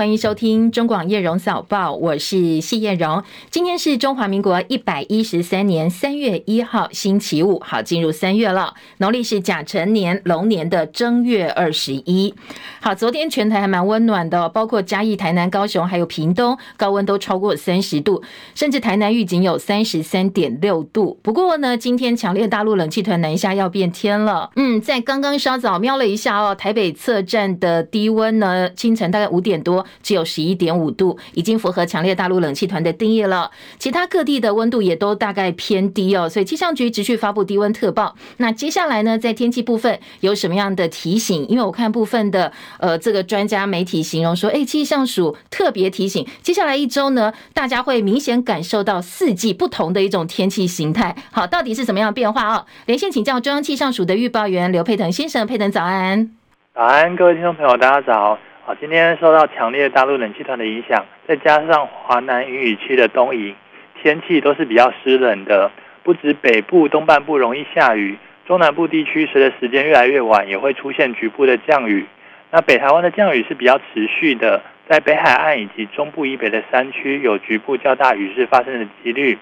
[0.00, 3.22] 欢迎收听中广叶荣早报，我是谢叶荣。
[3.50, 7.60] 今天是中华民国一百一十三年三月一号，星期五。
[7.60, 12.34] 好，进入三月了，农历是甲辰年龙年的正月二十一。
[12.80, 18.22] 好，昨天全台还蛮温暖的，包括嘉义、台南、高雄，还有屏东，高温都超过三十度，
[18.54, 21.18] 甚至台南预警有三十三点六度。
[21.22, 24.50] 不过呢，今天强烈大陆冷气团南下要变天了。
[24.56, 29.84] 嗯，在刚刚稍早瞄了一下哦，台北测站的低温呢，清晨大概五点多。
[30.02, 33.50] 只有十一点五度，已经符合强烈大陆冷气团的定义了。
[33.78, 38.14] 其他各地的温度也都大概偏低哦，所以气象局持续发布低温特报。
[38.38, 41.46] 那接下来呢，在天气部分有什么样的提醒？
[41.48, 51.16] 因为我看部分的呃这个专家媒体形容说，哎，气象署特别提醒，接下来一周呢，大家会明显感受到四季不同的一种天气形态。
[51.30, 52.66] 好，到底是什么样的变化哦？
[52.86, 56.30] 连线请教中央气象署的预报员刘佩腾先生，佩腾早安。
[56.74, 58.38] 早安，各位听众朋友，大家早。
[58.78, 63.54] 今天受到强烈大陆冷气团的影响，再加上华南云雨区的东移，
[64.00, 65.70] 天气都是比较湿冷的。
[66.02, 72.06] 不止北部东半部容易下雨，中南部地区随着时间越来越晚，也会出现局部的降雨。
[72.50, 79.38] 那北台湾的降雨是比较持续的，在北海岸以及中部以北的山区有局部较大雨势发生的几率。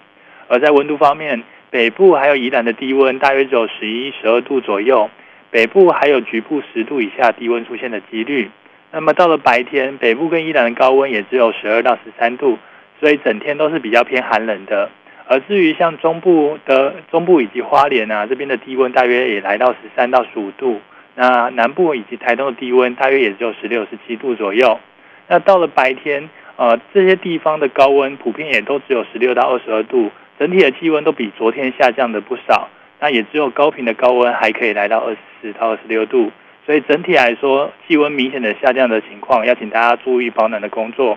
[0.49, 5.11] 而在温度方面，北部还有宜兰的低温大约只有十一、十二度左右，
[5.51, 8.51] 北部还有局部十度以下低温出现的几率。
[8.91, 12.59] 那么到了白天，北部跟宜兰的高温也只有十二到十三度，
[12.99, 14.91] 所以整天都是比较偏寒冷的。
[15.27, 20.81] 而至于像中部的中部以及花莲啊这边的低温，大约也来到十三到十五度。
[21.15, 24.81] 那南部以及台东的低温，大约也只有十六、十七度左右。
[25.27, 32.69] 那到了白天，呃，这些地方的高温普遍也都只有十六到二十二度，整体的气温都比昨天下降的不少。
[33.01, 36.33] 那也只有高屏的高温还可以来到二十四到二十六度。
[36.69, 41.17] 所以整体来说，气温明显的下降的情况，要请大家注意保暖的工作。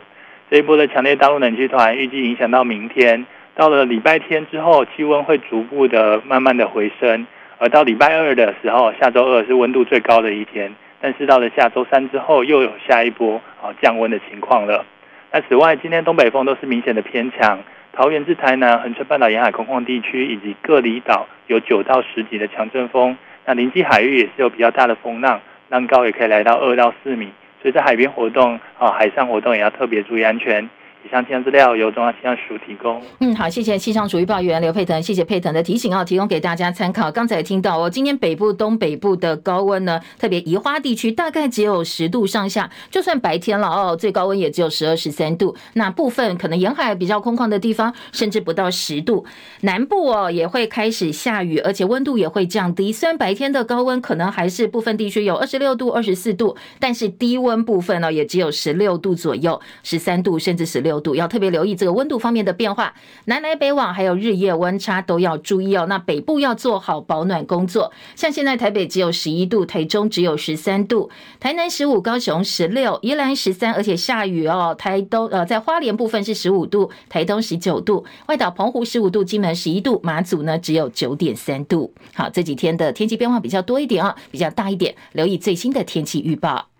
[0.50, 7.28] 这一波的强烈大陆冷气团预计影响到明天，到了礼拜天之后，气温会逐步的慢慢的回升，
[7.58, 10.74] 而到礼拜二的时候，下周二是温度最高的一天。
[11.02, 14.86] 但是到了下周三之后，又有下一波啊降温的情况了。
[15.34, 17.60] 那此外，今天东北风都是明显的偏强，
[17.92, 23.18] 桃园至台南、恒春半岛沿海空旷地区以及各离岛有九到十级的强阵风。
[23.44, 30.70] 那临近海域也是有比较大的风浪，浪高也可以来到二到四米，所以在海边活动啊，海上活动也要特别注意安全。
[31.04, 33.02] 以上气象资料由中央气象署提供。
[33.20, 37.12] 嗯，好，谢谢气象署预报员刘佩腾，谢谢佩腾的提醒啊，提供给大家参考。
[37.12, 45.56] 刚才听到哦，今天北部、东北部的高温呢，特别宜花地区大概只有十度上下，就算白天了哦，最高温也只有十二、十三度。
[45.74, 49.26] 那部分可能沿海比较空旷的地方，甚至不到十度。
[49.62, 52.94] 南部哦也会开始下雨，而且温度也会降低。
[52.94, 60.91] 虽然白天的高温可能还是部分地区有二十六度、二十四度，但是低温部分呢，也只有十六度左右，十三度甚至十六。
[60.92, 62.94] 六度要特别留意这个温度方面的变化，
[63.26, 65.86] 南来北往还有日夜温差都要注意哦。
[65.88, 71.10] 那北部要做好保暖工作，像现在台北只有十一度，台中只有十三度，
[71.40, 74.76] 台南十五，高雄十六，宜兰十三，而且下雨哦。
[74.78, 81.94] 台东呃，在花莲部分是十五度，台东十九度，外岛澎湖十五度，金门十一度，马祖呢只有九点三度。
[82.14, 86.71] 好，这几天的天气变化比较多一点啊，比较大一点，留意最新的天气预报。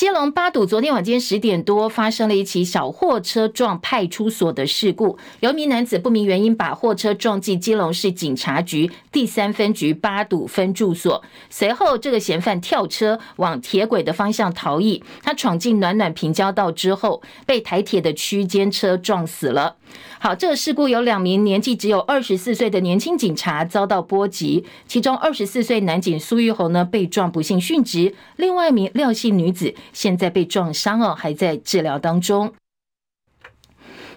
[0.00, 19.76] 基隆八堵昨天晚间十点多发生了一起小货车撞派出所的事故，有一名男子不明原因把货车撞进基隆市警察局第三分局八堵分驻所，随后这个嫌犯跳车往铁轨的方向逃逸，他闯进暖暖平交道之后，被台铁的区间车撞死了。
[20.18, 32.52] 好，这个事故有两名年纪只有二十四岁的年轻警察遭到波及，其中二十四岁男警苏玉侯呢被撞不幸殉职，另外一名廖姓女子现在被撞伤哦，还在治疗当中。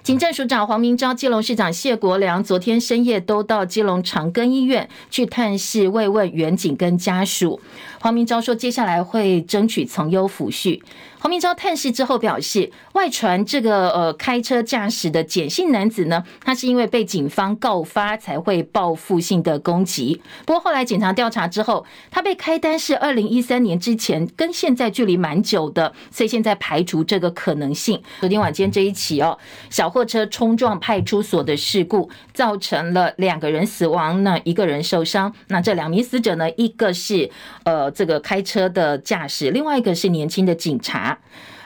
[0.04, 7.62] 警政署长黄明昭、基隆市长谢国良昨天深夜都到基隆长庚医院去探视慰问远景跟家属。
[8.02, 10.81] 黄明昭说，接下来会争取从优抚恤。
[11.24, 20.22] 黄明昭探视之后表示，外传这个呃开车驾驶的简姓男子呢，他是因为被警方告发才会报复性的攻击。
[20.46, 28.04] 不过后来警察调查之后，他被开单是二零一三年之前，跟现在距离蛮久的，所以现在排除这个可能性。
[28.19, 35.34] 昨天晚间这一起哦，小货车冲撞派出所的事故，造成了两个人死亡，那一个人受伤。
[35.48, 37.31] 那这两名死者呢，一个是
[37.64, 41.12] 呃这个开车的驾驶，另外一个是年轻的警察。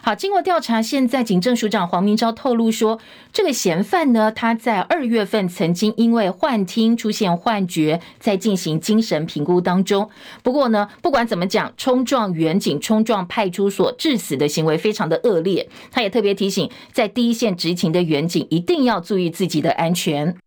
[0.02, 2.98] 好，经过调查，现在警政署长黄明昭透露说，
[3.34, 10.10] 这个嫌犯呢，他在二月份曾经因为幻听出现幻觉，在进行精神评估当中。
[10.42, 15.68] 不过呢，不管怎么讲，冲撞远警、冲撞派出所致死的行为非常的恶劣。
[15.92, 20.38] 他也特别提醒，在第一线执勤的远警一定要注意自己的安全。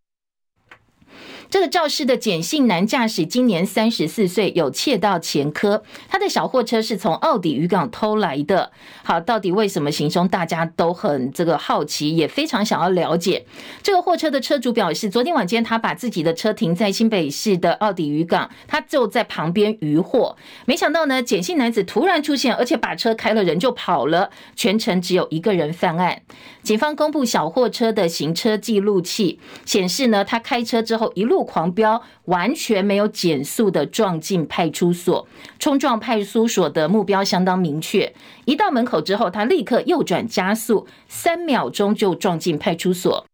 [1.51, 5.83] 这个肇事的简姓男驾驶今年三十四岁，有窃盗前科。
[6.09, 8.71] 他的小货车是从奥迪渔港偷来的。
[9.03, 10.29] 好，到底为什么行凶？
[10.29, 13.45] 大家都很这个好奇，也非常想要了解。
[13.83, 20.37] 这个货车的车主表示，昨天晚间他把自己的车停在新北市的奥迪渔港，他就在旁边渔货。
[20.67, 24.31] 没想到呢，简姓男子突然出现，而且把车开了，人就跑了。
[24.55, 26.23] 全程只有一个人犯案。
[26.63, 35.27] 警方公布小货车的行车记录器显示呢，他开车之后一路狂飙，完全没有减速的撞进派出所，
[35.59, 38.13] 冲撞派出所的目标相当明确。
[38.45, 43.25] 一到门口之后，他立刻右转加速，三秒钟就撞进派出所。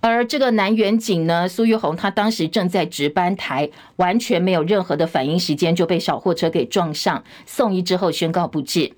[0.00, 8.92] 而这个男员警呢，苏玉红，他当时正在值班台，完全没有任何的反应时间，就被小货车给撞上，送医之后宣告不治。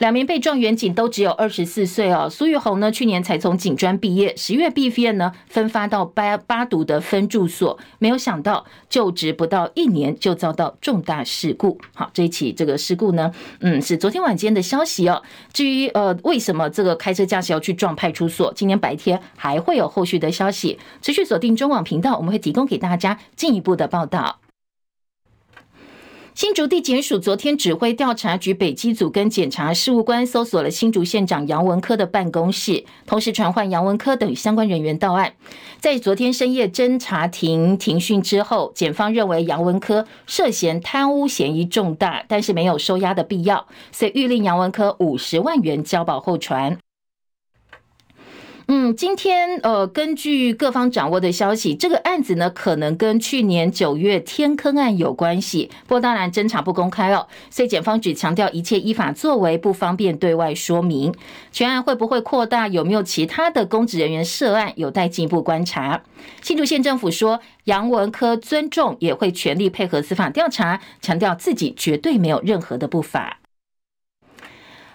[0.00, 2.26] 两名被撞员警都只有二十四岁哦。
[2.30, 11.78] 苏玉红呢，去年才从警专毕业，十月毕业呢，分发到八八堵的分驻所，没有想到就职不到一年就遭到重大事故。
[11.94, 13.30] 好，这一起这个事故呢，
[13.60, 15.22] 嗯，是昨天晚间的消息哦。
[15.52, 24.39] 至于呃，为什么这个开车驾驶要去撞派出所，今天白天还会有后续的消息，持续锁定中广频道，我们会提供给大家进一步的报道。
[26.40, 35.34] 新竹地检署昨天指挥调查局北基组跟检察事务官搜索了新竹县长杨文科的办公室，同时传唤杨文科等相关人员到案。
[35.80, 46.78] 在昨天深夜侦查庭庭讯之后，检方认为杨文科涉嫌贪污嫌疑重大，但是没有收押的必要，所以諭令杨文科五十万元交保候传。
[48.72, 55.68] 嗯，今天呃，根据各方掌握的消息，这个案子呢，可能跟去年九月天坑案有关系。
[55.88, 61.12] 不过当然侦查不公开哦，所以检方只强调一切依法作为，不方便对外说明。
[61.50, 66.04] 全案会不会扩大，有没有其他的公职人员涉案，有待进一步观察。
[66.40, 73.39] 新竹县政府说，杨文科尊重，也会全力配合司法调查，强调自己绝对没有任何的不法。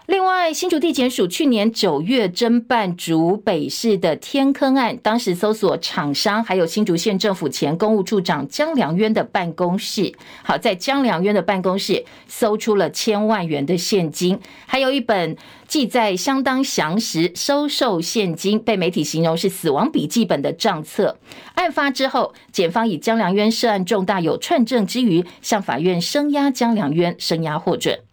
[0.07, 10.13] 另外，新竹地检署去年九月侦办竹北市的天坑案，当时搜索厂商，还有新竹县政府前公务处长江良渊的办公室。
[10.43, 15.35] 好，在江良渊的办公室搜出了千万元的现金，还有一本
[15.67, 21.17] 记载相当详实收受现金，被媒体形容是死亡笔记本的账册。
[21.55, 28.04] 案发之后，检方以江良渊涉案重大，有串证之余，向法院声押江良渊，声押获准。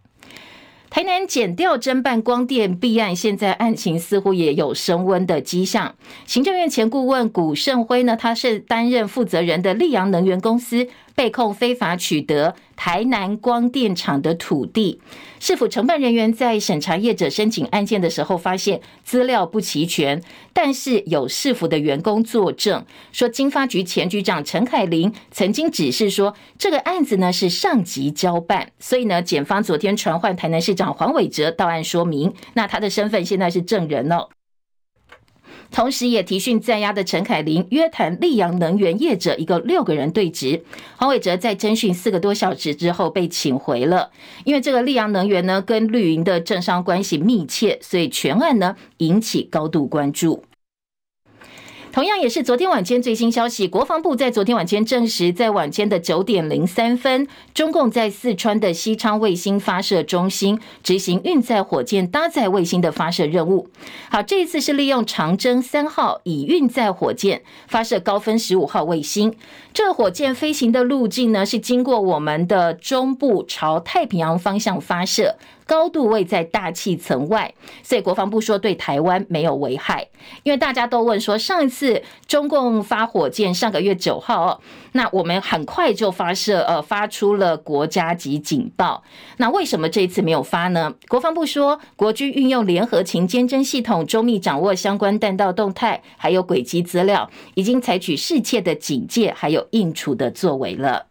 [0.95, 5.95] 台南减调侦办光电弊案，现在案情似乎也有升温的迹象。
[6.27, 10.87] 行政院前顾问古胜辉呢，他是担任负责人的立阳能源公司。
[11.15, 15.01] 被控非法取得台南光电厂的土地，
[15.39, 20.23] 市府承办人员在审查业者申请案件的时候，发现资料不齐全，
[20.53, 34.29] 但是有市府的员工作证，说经发局前局长陈凯琳曾经指示说，这个案子呢是上级交办，所以呢，检方昨天传唤台南市长黄伟哲到案说明，那他的身份现在是证人哦。
[35.73, 40.63] 同时，也提讯在押的陈凯琳，约谈溧阳能源业者，一个六个人对质。
[40.97, 44.11] 黄伟哲在侦讯四个多小时之后被请回了，
[44.45, 50.45] 因为这个溧阳能源呢跟绿营的政商关系密切，所以全案呢引起高度关注。
[51.93, 63.69] 同样也是昨天晚间最新消息，国防部在昨天晚间证实，在晚间的九点零三分，中共在四川的西昌卫星发射中心执行运载火箭搭载卫星的发射任务。
[64.11, 69.35] 好，这一次是利用长征三号乙运载火箭发射高分十五号卫星。
[69.75, 75.37] 这个火箭飞行的路径呢，是经过我们的中部，朝太平洋方向发射。
[75.67, 80.09] 高度位在大气层外，所以国防部说对台湾没有危害。
[80.43, 84.61] 因为大家都问说，上一次中共发火箭，上个月九号，
[84.93, 89.03] 那我们很快就发射，呃，发出了国家级警报。
[89.39, 90.95] 那为什么这一次没有发呢？
[91.09, 101.07] 国防部说，国军运用联合情监侦系统，周密掌握相关弹道动态，还有轨迹资料，已经采取适切的警戒还有应处的作为了。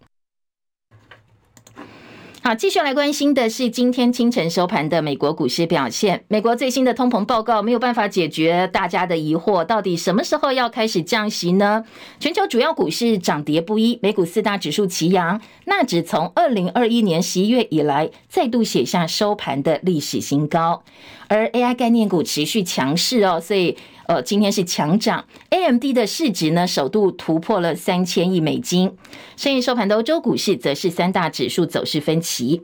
[2.43, 6.23] 好，继续来关心的是今天清晨收盘的美国股市表现。
[6.27, 11.85] 美国最新的通膨报告没有办法解决大家的疑惑，到底什么时候要开始降息呢？
[12.19, 20.83] 全球主要股市涨跌不一，美股四大指数齐扬，纳指从二零二一年十一月以来再度写下收盘的历史新高，
[21.31, 23.77] 而 AI 概念股持续强势哦，所以。
[24.07, 28.91] 呃，今天是强涨，AMD 的市值呢，首度突破了三千亿美金。
[29.37, 32.61] 深夜收盘的欧洲股市则是三大指数走势分歧。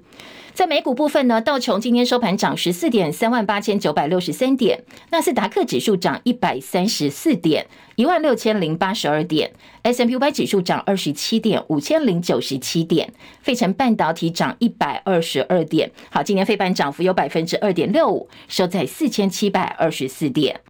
[0.57, 4.79] 在美股部分呢，道琼今天收盘涨十四点，三万八千九百六十三点；
[5.11, 9.51] 纳斯达克指数涨一百三十四点，一万六千零八十二点
[9.83, 13.07] ，S M P Y 指数涨二十七点，五千零九十七点；
[13.39, 15.91] 费城半导体涨一百二十二点。
[16.09, 20.61] 好，今天费半涨幅有百分之二点六五，收在四千七百二十四点。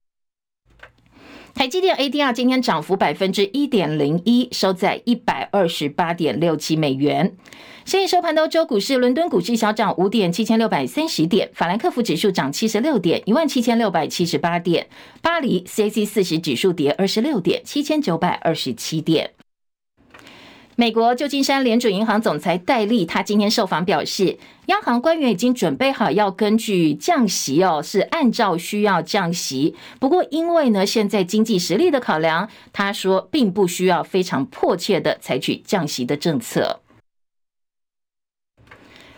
[1.57, 7.35] 台积电 ADR 今天涨幅百分之一点零一，收在一百二十八点六七美元。
[7.83, 14.85] 现已收盘的欧洲股市，伦敦股市小涨五点，七千六百三十点；法兰克福指数涨七十六点，一万七千六百七十八点；
[15.23, 19.31] 巴黎 CAC 四十指数跌二十六点，七千九百二十七点。
[20.79, 29.73] 美国旧金山联准银行总裁戴利，他今天受访表示，央行官员已经准备好要根据降息哦，是按照需要降息。
[29.99, 36.81] 不过，因为呢现在经济实力的考量，他说并不需要非常迫切的采取降息的政策。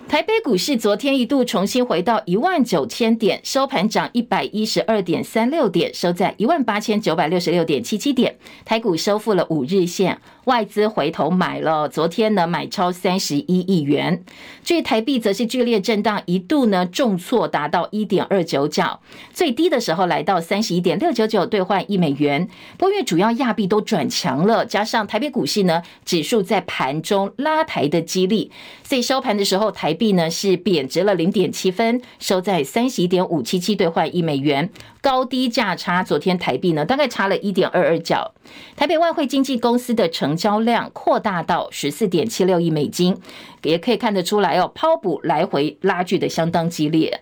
[0.09, 8.35] 台北股市昨天一度重新回到一万九千点，收盘涨一百一十二点三六点，收在一万八千九百六十六点七七点。
[8.65, 10.19] 台股收复了五日线。
[10.45, 14.23] 外资回头买了，昨天呢买超三十一亿元。
[14.63, 18.99] 至于台币则是剧烈震荡，一度呢重挫达到一点二九角，
[19.31, 22.49] 最低的时候来到三十一点六九九兑换一美元。
[22.79, 28.49] 不过主要亚币都转强了，加上台北股市呢指数在盘中拉抬的激励，
[28.81, 34.69] 所以收盘的时候台币呢是贬值了零点七分，收在三十一点五七七兑换一美元。
[35.01, 38.33] 高低价差，昨天台币呢大概差了一点二二角。
[38.75, 43.17] 台北外汇经纪公司的成交量扩大到十四点七六亿美金，
[43.63, 47.21] 也可以看得出来哦，抛补来回拉锯的相当激烈。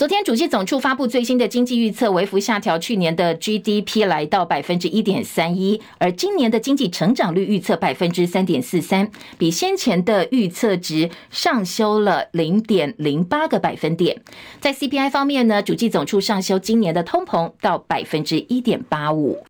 [0.00, 14.22] 昨天，主计总处发布最新的经济预测，微幅下调去年的 GDP 来到百分之一点三一，而今年的经济成长率预测百分之三点四三，比先前的预测值上修了零点零八个百分点。
[14.58, 19.44] 在 CPI 方面呢，主计总处上修今年的通膨到百分之一点八五。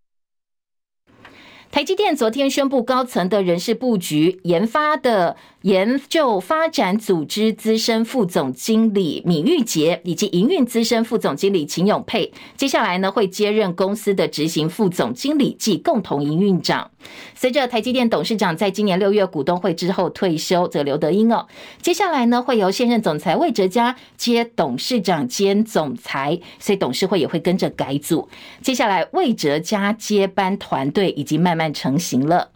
[1.73, 16.91] 台积电昨天宣布高层的人事布局，研发的研究发展组织资深副总经理闵玉洁以及营运资深副总经理秦永佩，接下来呢会接任公司的执行副总经理及共同营运长。
[17.37, 21.47] 随着台积电董事长在今年六月股东会之后退休，则刘德英哦，
[21.81, 28.29] 接下来呢会由现任总裁魏哲嘉接董事长兼总裁，所以董事会也会跟着改组。
[28.61, 31.61] 接下来魏哲嘉接班团队已经慢。
[31.61, 32.49] 慢成型了。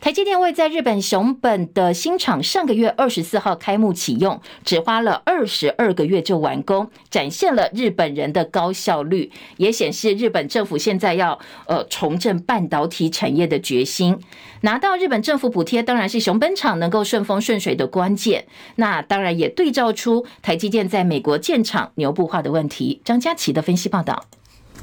[0.00, 14.18] 台积电位在日本熊本的新厂上个月二十四号开幕启用，只花了二十二个月就完工，展现了日本人的高效率，也显示日本政府现在要呃重振半导体产业的决心。
[14.62, 18.46] 拿到日本政府补贴，当然是熊本厂能够顺风顺水的关键。
[18.76, 23.02] 那当然也对照出台积电在美国建厂牛步化的问题。
[23.04, 24.24] 张佳琪的分析报道。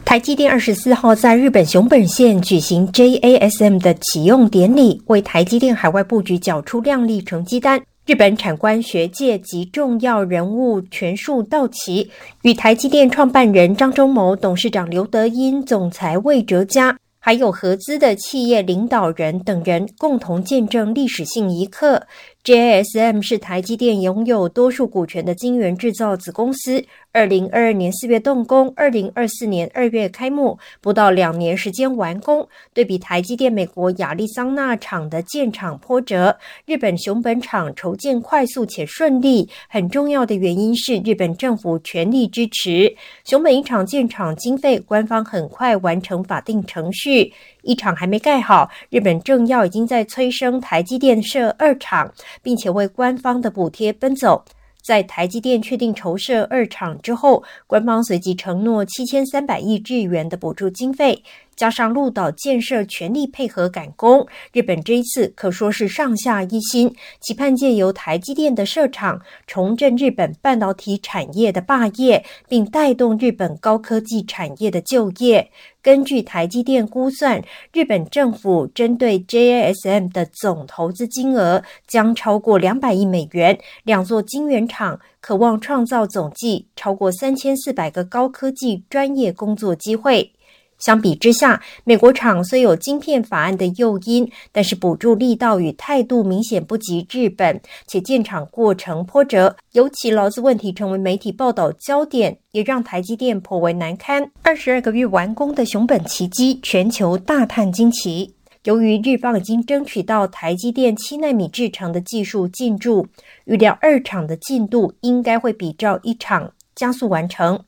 [0.07, 7.81] 台积电二十四号在日本熊本县举行 JASM 的启用典礼，为台积电海外布局缴出亮丽成绩单。
[8.05, 12.09] 日本产官学界及重要人物全数到齐，
[12.43, 22.07] 与台积电创办人张忠谋、董事长刘德音、总裁魏哲嘉，还有合资的企业领导人等人共同见证历史性一刻。
[22.47, 26.81] JSM 是台积电拥有多数股权的晶圆制造子公司。
[27.11, 32.47] 二零二二年四月动工，二零二四年二月开幕，不到两年时间完工。
[32.73, 39.49] 对比台积电美国亚利桑那厂的建厂波折，日本熊本厂筹建快速且顺利。
[39.67, 42.95] 很重要的原因是日本政府全力支持。
[43.25, 47.33] 熊本一厂建厂经费，官方很快完成法定程序。
[47.67, 52.09] 一厂还没盖好，日本政要已经在催生台积电设二厂，
[52.41, 54.43] 并且为官方的补贴奔走。
[54.81, 61.21] 在台积电确定筹设二厂之后，官方随即承诺七千三百亿日元的补助经费。
[61.57, 75.49] 加上鹿岛建设全力配合赶工，日本这一次可说是上下一心，期盼借由台积电的设厂，重振日本半导体产业的霸业，并带动日本高科技产业的就业。
[75.81, 77.41] 根据台积电估算，
[77.73, 90.33] 日本政府针对 JASM 的总投资金额将超过两百亿美元，两座晶圆厂可望创造总计超过三千四百个高科技专业工作机会。
[90.77, 104.31] 相比之下，美国厂虽有晶片法案的诱因，但是补助力道与态度明显不及日本，且建厂过程波折，尤其劳资问题成为媒体报道焦点，也让台积电颇为难堪。
[104.43, 108.35] 二十二个月完工的熊本奇迹，全球大叹惊奇。
[108.63, 113.07] 由于日方已经争取到台积电七纳米制程的技术进驻，
[113.45, 117.63] 预料二厂的进度应该会比照一厂加速完成。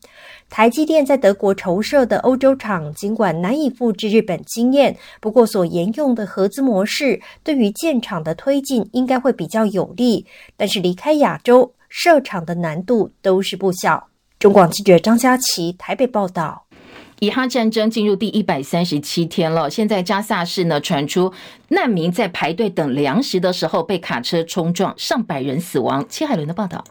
[0.49, 10.25] 台积电在德国筹设的欧洲厂，尽管难以复制日本经验，不过所沿用的合资模式，对于建厂的推进应该会比较有利。
[10.57, 14.07] 但是离开亚洲设厂的难度都是不小。
[14.39, 16.65] 中广记者张佳琪台北报道。
[17.19, 21.31] 以哈战争进入第一百三十七天了，现在加萨市呢传出
[21.67, 26.05] 难民在排队等粮食的时候被卡车冲撞，上百人死亡。
[26.09, 26.83] 戚海伦的报道。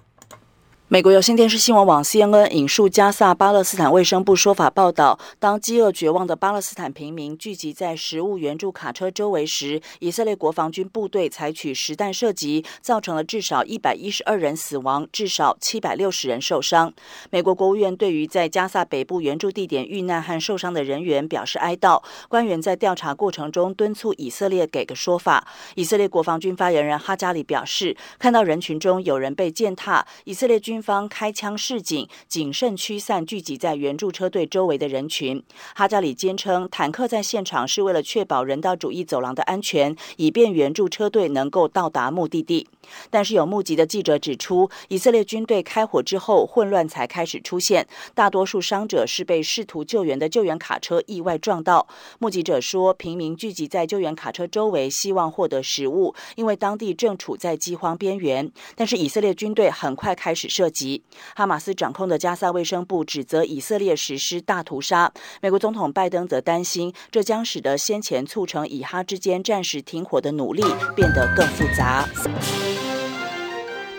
[0.90, 16.90] 美国有线电视新闻网 CNN 引述加萨巴勒斯坦卫生部说法报道，当饥饿绝望的巴勒斯坦平民聚集在食物援助卡车周围时，以色列国防军部队采取实弹射击，造成了至少一百一十二人死亡，至少七百六十人受伤。
[17.28, 22.02] 美国国务院对于在加萨北部援助地点遇难和受伤的人员表示哀悼。
[22.30, 25.47] 官员在调查过程中敦促以色列给个说法。
[25.75, 30.77] 以色列国防军发言人哈加里表示，看到人群中有人被践踏，以色列军。
[30.78, 35.42] 军方开枪示警，谨慎驱散聚集在援助车队周围的人群。
[35.75, 42.68] 哈加里坚称，坦克在现场是为了确保人道主义走廊的安全，以便援助车队能够到达目的地。
[43.11, 47.88] 但是有目击的记者指出，以色列军队开火之后，混乱才开始出现。
[48.14, 51.88] 大多数伤者是被试图救援的救援卡车意外撞到。
[52.20, 58.52] 目击者说，平民聚集在救援卡车周围，希望获得食物，因为当地正处在饥荒边缘。
[58.76, 60.67] 但是以色列军队很快开始射。
[60.70, 61.02] 及
[61.34, 65.12] 哈马斯掌控的加萨卫生部指责以色列实施大屠杀。
[65.40, 70.62] 美国总统拜登则担心，这将使得先前促成以哈之间暂时停火的努力
[70.94, 72.08] 变得更复杂。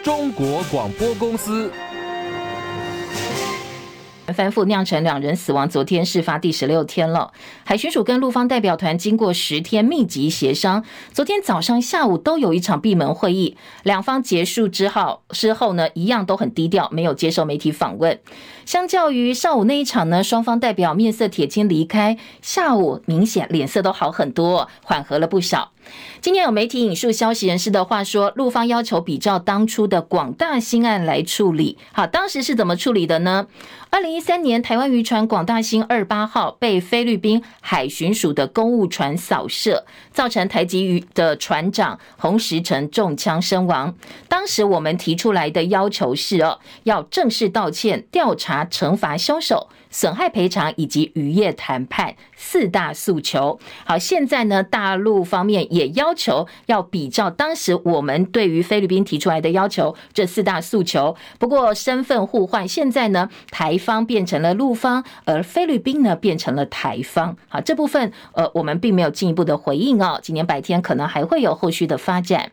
[0.04, 1.72] 中国广播公司。
[4.34, 5.68] 翻覆酿成两人死亡。
[5.70, 7.32] 昨天事发第十六天了，
[7.64, 13.58] 海巡署跟陆方代表团经过十天密集协商，昨天早上、下午都有一场闭门会议。
[13.84, 18.20] 两方结束之后之后呢，一样都很低调，没有接受媒体访问。
[18.70, 25.72] 相较于上午那一场呢，双方代表面色铁青离开，下午明显脸色都好很多，缓和了不少。
[26.22, 31.80] 今天有媒体引述消息人士的话说，陆方要求比照当初的广大兴案来处理。
[31.92, 33.48] 好，当时是怎么处理的呢？
[33.90, 43.96] 二零一三年，台湾渔船广大兴二八号被菲律宾海巡署的公务船扫射，造成台籍渔的船长洪石成中枪身亡。
[44.28, 49.70] 当时我们提出来的要求是哦，要正式道歉、调查、惩罚凶手。
[49.92, 53.60] 损害赔偿以及渔业谈判四大诉求。
[53.86, 61.16] 好，现在呢，大陆方面也要求要比照当时我们对于菲律宾提出来的要求，这四大诉求。
[61.40, 67.36] 不过身份互换，现在呢，台方变成了陆方，而菲律宾呢变成了台方。
[67.48, 70.20] 好，这部分呃，我们并没有进一步的回应哦。
[70.22, 72.52] 今年白天可能还会有后续的发展。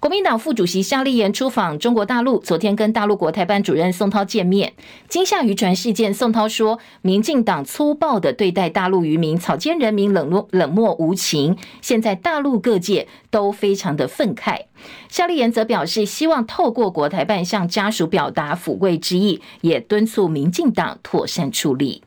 [0.00, 4.72] 国民党副主席夏立言出访中国大陆，昨天跟大陆国台办主任宋涛见面。
[5.10, 11.54] 惊吓渔船事件，宋涛说，民进党粗暴的对待大陆渔民，草菅人命，冷落冷漠无情。
[11.82, 14.62] 现在大陆各界都非常的愤慨。
[15.10, 22.02] 夏立言则表示，希望透过国台办向家属表达抚慰之意，也敦促民进党妥善处理。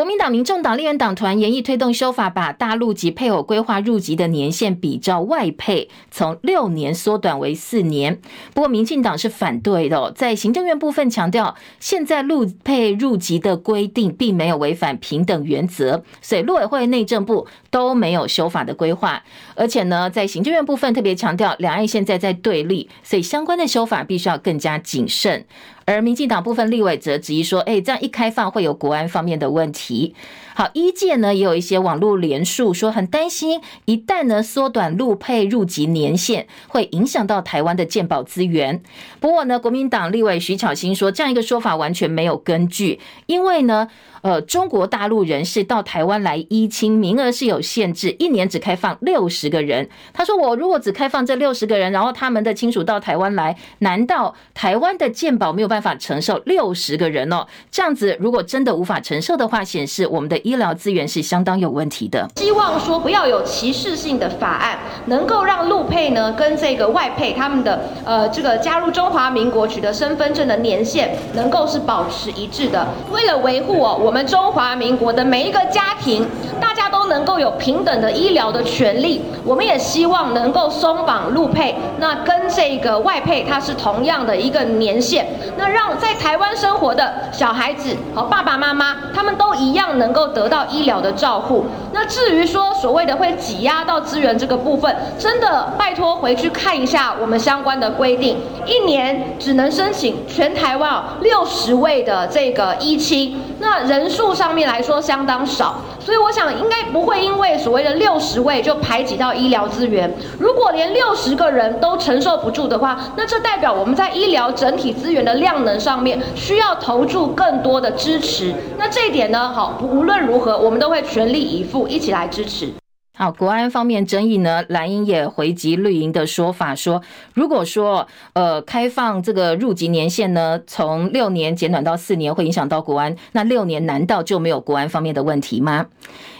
[0.00, 8.18] 国民党、民众党立院党团研议推动修法，把大陆籍配偶规划入籍的年限比照外配，从六年缩短为四年。
[8.54, 19.22] 不过，民进党是反对的，在行政院部分强调，现在陆配入籍的规定并没有违反平等原则，所以陆委会、内政部都没有修法的规划。
[19.54, 25.44] 而且呢，在行政院部分特别强调，两岸现在在对立，所以相关的修法必须要更加谨慎。
[25.90, 30.14] 而民进党部分立委则质疑说：“哎，这样一开放会有国安方面的问题。”
[30.54, 38.82] 好，一届呢也有一些网络连署说很担心，一旦呢缩短陆配入籍年限，会影响到台湾的鉴保资源。
[39.20, 43.88] 不过呢，国民党立委徐巧芯说，这样一个说法完全没有根据，因为呢。
[44.22, 49.88] 呃，中国大陆人士到台湾来依亲，名额是有限制，一年只开放六十个人。
[50.12, 57.46] 他说：“我如果只开放这六十个人，然后他们的亲属到台湾来，难道台湾的健保没有办法承受六十个人哦？
[57.70, 62.28] 这样子，如果真的无法承受的话，显示我们的医疗资源是相当有问题的。
[62.36, 72.86] 希望说不要有歧视性的法案，能够让陆配呢跟这个外配他们的呃这个加入中华民国取得身份证的年限能够是保持一致的。
[73.10, 76.26] 为了维护哦我。”我们中华民国的每一个家庭，
[76.60, 79.22] 大家都能够有平等的医疗的权利。
[79.44, 91.64] 我们也希望能够松绑陆配，那跟这个外配它是同样的一个年限，那让在台湾生活的小孩子和爸爸妈妈，他们都一样能够得到医疗的照顾。
[91.92, 103.99] 那至于说所谓的会挤压到资源这个部分，真的拜托回去看一下我们相关的规定，一年只能申请全台湾六十位的这个一期，那人。
[104.00, 110.10] 人数上面来说相当少，所以我想应该不会因为所谓的六十位就排挤到医疗资源。
[110.38, 118.54] 如果连六十个人都承受不住的话，那这代表我们在医疗整体资源的量能上面需要投注更多的支持。
[118.78, 122.79] 那这一点呢，好，无论如何，我们都会全力以赴，一起来支持。
[123.20, 127.02] 好，国安方面争议呢，蓝营也回击绿营的说法，说
[127.34, 135.88] 如果说呃开放这个入籍年限呢，从六年减短到四年，会影响到国安，那六年难道就没有国安方面的问题吗？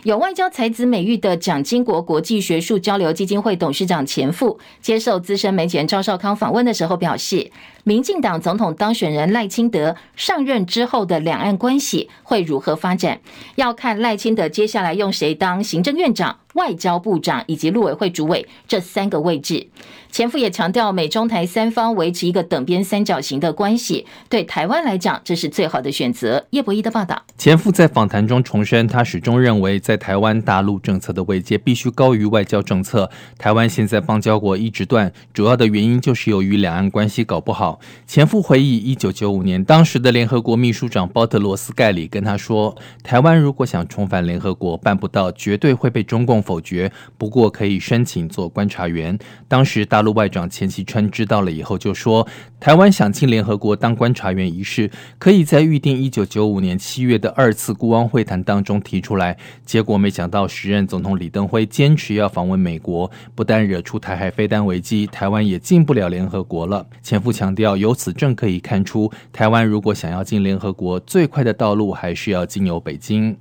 [0.04, 7.50] 有外交才子美誉的蒋经国国际学术交流基金会董事长钱复接受资深媒体人赵少康访问的时候表示，
[7.84, 13.20] 民进党总统当选人赖清德上任之后的两岸关系会如何发展，
[13.56, 19.68] 要看赖清德接下来用谁当行政院长、外交部长以及陆委会主委这三个位置。
[20.12, 26.44] 前夫也强调，美中台三方维持一个等边三角形的关系，对台湾来讲，这是最好的选择。
[26.50, 27.22] 叶博弈的报道。
[27.38, 33.08] 前夫在访谈中重申，他始终认为，在台湾大陆政策的位阶必须高于外交政策。
[33.38, 37.78] 台湾现在邦交国一直断，主要的原因就是由于两岸关系搞不好。
[38.04, 46.90] 前夫回忆，一九九五年，当时的联合国秘书长鲍特罗斯盖里跟他说，台湾如果想重返联合国，办不到，绝对会被中共否决。
[47.16, 49.16] 不过可以申请做观察员。
[49.46, 49.99] 当时大。
[50.00, 52.26] 大陆外长钱其琛知道了以后就说，
[52.58, 59.36] 台湾想进联合国当观察员一事，可以在预定一九九五年七月的二次孤汪会谈当中提出来。
[59.66, 66.86] 结果没想到时任总统李登辉坚持要访问美国，不但惹出台海飞弹危机，台湾也进不了联合国了。
[67.02, 73.36] 钱复强调，由此正可以看出，台湾如果想要进联合国，最快的道路还是要经由北京。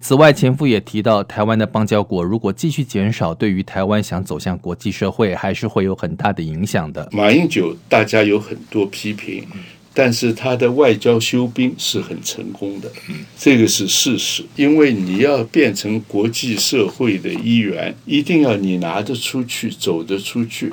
[0.00, 7.08] 此外，钱复也提到，台湾的邦交国如果继续减少，对于台湾想走向国际社会，还是会有很大的影响的。
[7.12, 9.44] 马英九大家有很多批评，
[9.92, 12.88] 但是他的外交修兵是很成功的，
[13.36, 14.44] 这个是事实。
[14.54, 20.72] 因为你要变成国际社会的一员，一定要你拿得出去，走得出去。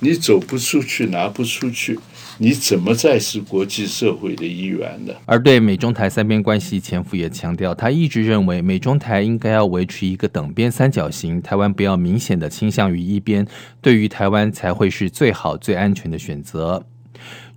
[0.00, 1.98] 你走不出去，拿不出去。
[2.38, 5.14] 你怎么再是国际社会的一员呢？
[5.24, 13.46] 而对美中台三边关系，前夫也强调，他一直认为美中台应该要维持一个等边三角形，台湾不要明显的倾向于一边，
[13.80, 16.84] 对于台湾才会是最好最安全的选择。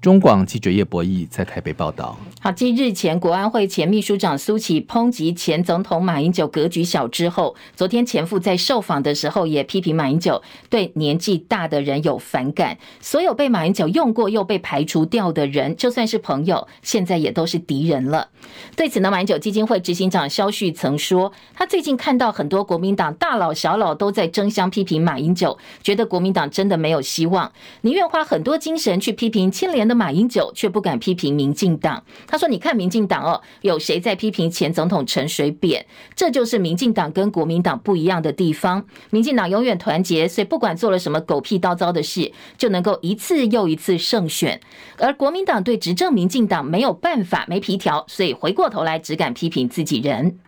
[0.01, 2.17] 中广记者叶博弈在台北报道。
[2.39, 12.77] 好，继日前国安会前秘书长苏起抨击前总统马英九格局小之后，昨天前夫在受访的时候也批评马英九对年纪大的人有反感。
[13.01, 18.29] 所有被马英九用过又被排除掉的人，就算是朋友，现在也都是敌人了。
[18.77, 32.01] 对此呢，马英九基金会执行长萧旭曾说，他最近看到很多国民党大佬小佬都在争相批评马英九，觉得国民党真的没有希望，宁愿花很多精神去批评清廉的马英九，却不敢批评民进党。
[32.25, 35.85] 他说：“你看民进党哦，有谁在批评前总统陈水扁？
[36.15, 38.85] 这就是民进党跟国民党不一样的地方。
[39.09, 44.61] 民进党永远团结，所以不管做了什么狗屁倒灶的事，就能够一次又一次胜选。
[44.97, 50.39] 而国民党对执政民进党没有办法，没皮条，所以回过头来只敢批评自己人。”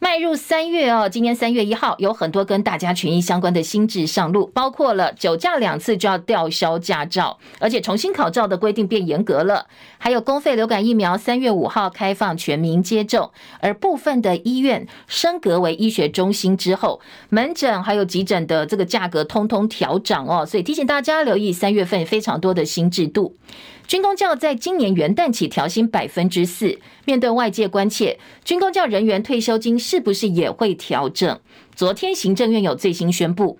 [0.00, 9.66] 迈入三月哦，今年三月一号有很多跟大家权益相关的新制上路，包括了酒驾两次就要吊销驾照，而且重新考照的规定变严格了。
[9.98, 13.30] 还有公费流感疫苗三月五号开放全民接种，
[13.60, 23.36] 而部分的医院升格为医学中心之后，门诊还有急诊的这个价格通通调涨哦，所以提醒大家留意三月份非常多的新制度。
[23.86, 31.38] 军公教在今年元旦起调薪百分之四，面对外界关切，军公教人员退休金是不是也会调整？
[31.74, 33.58] 昨天行政院有最新宣布，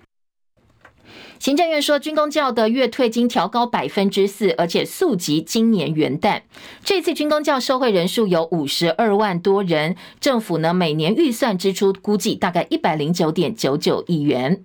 [1.37, 6.41] 行政院说军公教的月退金调高百分之四，而且溯及今年元旦。
[6.83, 14.63] 这次军公教受惠人数有五十二万多人，政府呢每年预算支出估计大概一百零九点九九亿元。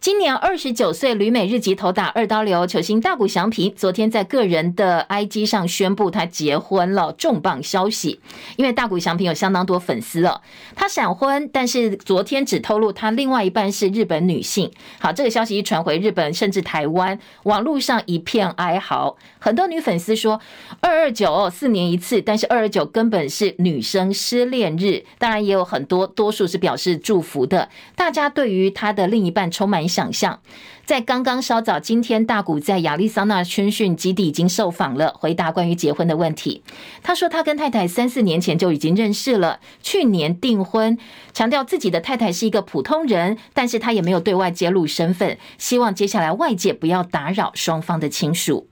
[0.00, 8.18] 今年二十九岁旅美日籍投打二刀流球星大谷翔平，昨天在个人的 IG 上宣布他结婚了，重磅消息。
[8.56, 10.40] 因为大谷翔平有相当多粉丝了，
[10.74, 14.70] 他闪婚，但是昨天只透露他另外一半是日本女性。
[14.98, 19.18] 好，这个消息一传回日本，甚至台湾，网络上一片哀嚎。
[19.38, 20.40] 很多女粉丝说，
[20.80, 25.04] 二二九，四年一次，但是二二九根本是女生失恋日。
[25.18, 27.68] 当然也有很多，多数是表示祝福的。
[27.94, 29.89] 大家对于他的另一半充满。
[29.90, 30.40] 想象，
[30.86, 36.62] 在刚刚稍早，今天大谷在亚利桑那春训基地已经受访了，回答关于结婚的问题。
[37.02, 40.96] 他说，他跟太太三四年前就已经认识了，去年订婚，
[41.34, 48.68] 强调自己的太太是一个普通人，但是他也没有对外揭露身份，希望接下来外界不要打扰双方的亲属。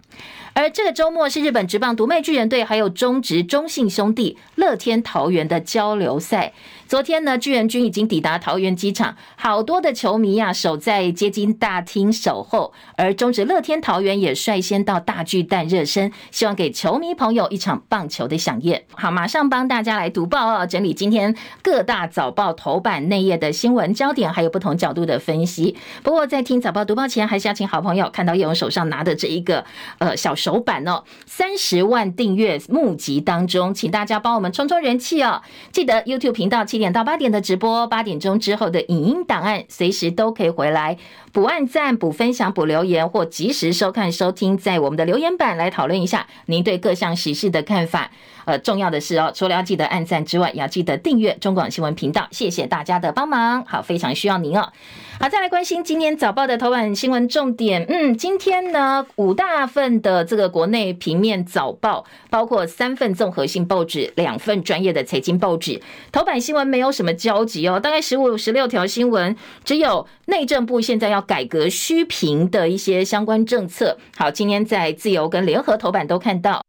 [0.58, 6.52] 而这个周末是日本职棒独卖巨人队还有中职中信兄弟乐天桃园的交流赛。
[6.88, 18.82] 昨天呢，巨人军已经抵达桃园机场，好多的球迷呀、啊、守在接机大厅守候，而中职乐天桃园也率先到大巨蛋热身，希望给球迷朋友一场棒球的饗宴。
[18.94, 25.76] 好，马上帮大家来读报哦，整理今天各大早报头版内页的新闻焦点，还有不同角度的分析。
[26.02, 29.62] 不过在听早报读报前，还是要请好朋友看到叶文手上拿的这一个
[29.98, 40.96] 呃小手首版哦，三十万订阅募集当中，请大家帮我们冲冲人气哦，记得 YouTube 频道七点到八点的直播，八点钟之后的影音档案，随时都可以回来
[41.32, 48.10] 补按赞、补分享、补留言，或及时收看收听，在我们的留言板来讨论一下您对各项时事的看法。
[48.48, 52.26] 呃，重要的是哦，除了要记得按赞之外，也要记得订阅中广新闻频道。
[52.30, 54.72] 谢谢大家的帮忙，好，非常需要您哦。
[55.20, 57.84] 好，再来关心今天早报的头版新闻重点。
[57.90, 73.98] 嗯，今天呢，五大份的这个国内平面早报，包括三份综合性报纸，两份专业的财经报纸，头版新闻没有什么交集哦，大概十五、十六条新闻，只有内政部现在要改革虚评的一些相关政策。
[74.16, 76.62] 好，今天在自由跟联合头版都看到。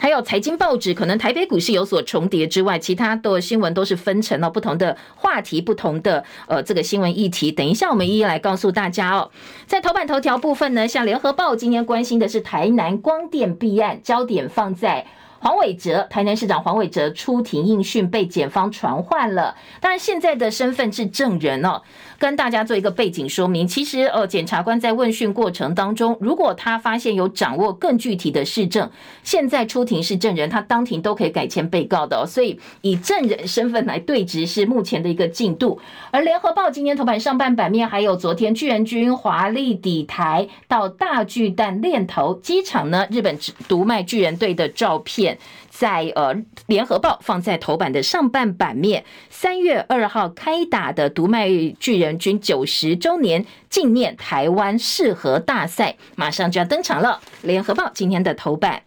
[0.00, 7.50] 还有财经报纸，可能台北股市有所重叠之外，其他的新闻都是分成了不同的话题、不同的呃这个新闻议题。
[7.50, 9.30] 等一下，我们一一来告诉大家哦。
[9.66, 15.06] 在头版头条部分呢，像联合报今天关心的是台南光电弊案，焦点放在。
[15.40, 19.56] 黄伟哲，台南市长黄伟哲出庭应讯，被检方传唤了。
[19.80, 21.82] 当然，现在的身份是证人哦。
[22.18, 28.90] 跟大家做一个背景说明，其实呃，检察官在问讯过程当中，如果他发现有掌握更具体的事证，
[29.22, 32.26] 现在出庭是证人，他当庭都可以改签被告的哦。
[32.26, 35.80] 所以以证人身份来对质是目前的一个进度。
[36.10, 45.27] 而联合报今天头版上半版面还有昨天巨人军华丽抵台到大巨蛋练投机场呢，日本读卖巨人队的照片。
[45.68, 46.34] 在呃，
[46.66, 51.48] 联合报放在头版的上半版面，三月二号开打的读卖
[51.80, 57.20] 巨人军九十周年纪念台湾适合大赛，马上就要登场了。
[57.42, 58.82] 联合报今天的头版。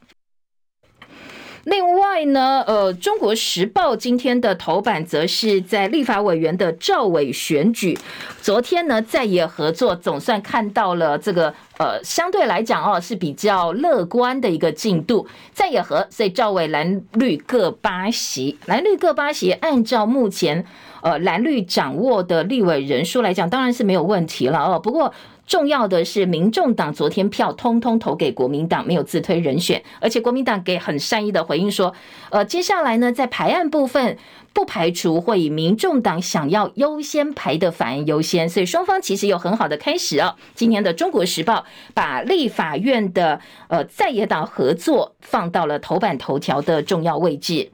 [1.64, 7.96] 另外呢，呃，《中国时报》今天的头版则是在立法委员的赵伟选举。
[8.42, 15.26] 昨天呢，在野合作总算看到了这个，呃，相对来讲哦是比较乐观的一个进度。
[15.52, 20.64] 在野合，所以赵伟蓝绿各八席，蓝绿各八席，按照目前
[21.02, 24.80] 呃蓝绿掌握的立委人数来讲，当然是没有问题了哦。
[24.80, 25.12] 不过。
[25.48, 31.94] 重要的是，民众党昨天票通通投给国民党，没有自推人选，而且国民党给很善意的回应说，
[32.30, 34.18] 呃，接下来呢，在排案部分
[34.54, 40.36] 不排除会以民众党想要优先排的法案优先，所以双方其实有很好的开始哦。
[40.54, 41.60] 今天的《中国时报》
[41.94, 47.72] 把立法院的呃在野党合作放到了头版头条的重要位置。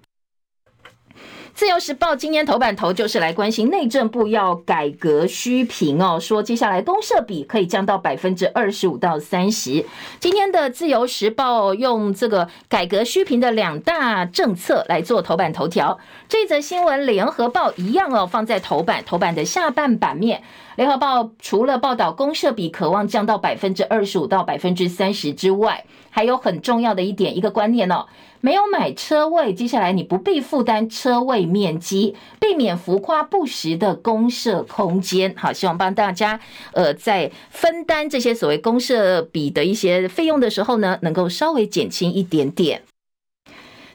[1.57, 9.83] 自由时报今天头版头就是来关心内政部要改革虚评哦，说接下来公社比可以降到百分之二十五到三十。
[10.19, 15.97] 今天的自由时报用这个改革虚评的两大政策来做头版头条。
[16.29, 20.43] 这则新闻联合报一样哦，放在头版，头版的下半版面。
[20.75, 28.05] 联合报除了报道公社比渴望降到百分之二十五到百分之三十之外，还有很重要的一点，一个观念哦。
[28.47, 35.35] 没有买车位，接下来你不必负担车位面积，避免浮夸不实的公设空间。
[35.35, 36.39] 好，希望帮大家，
[36.71, 42.83] 呃，在分担这些所谓公设比的一些费用的时候呢，能够稍微减轻一点点。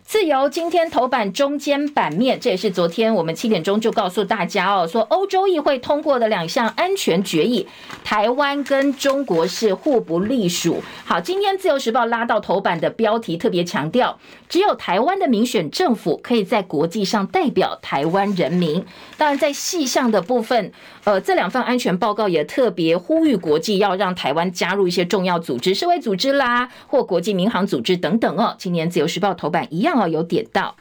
[0.05, 7.67] 自由今天头版中间版面，这也是昨天我们七点钟就告诉大家哦，说欧洲议会通过的两项安全决议，
[8.05, 10.83] 台湾跟中国是互不隶属。
[11.07, 14.19] 好，今天自由时报拉到头版的标题，特别强调，
[14.53, 18.85] 只有台湾的民选政府可以在国际上代表台湾人民。
[19.17, 20.71] 当然，在细项的部分，
[21.05, 28.55] 呃，这两份安全报告也特别呼吁国际要让台湾加入一些重要组织，世卫组织啦，或国际民航组织等等哦。
[28.59, 30.07] 今年自由时报头版一样哦。
[30.07, 30.77] 有点到，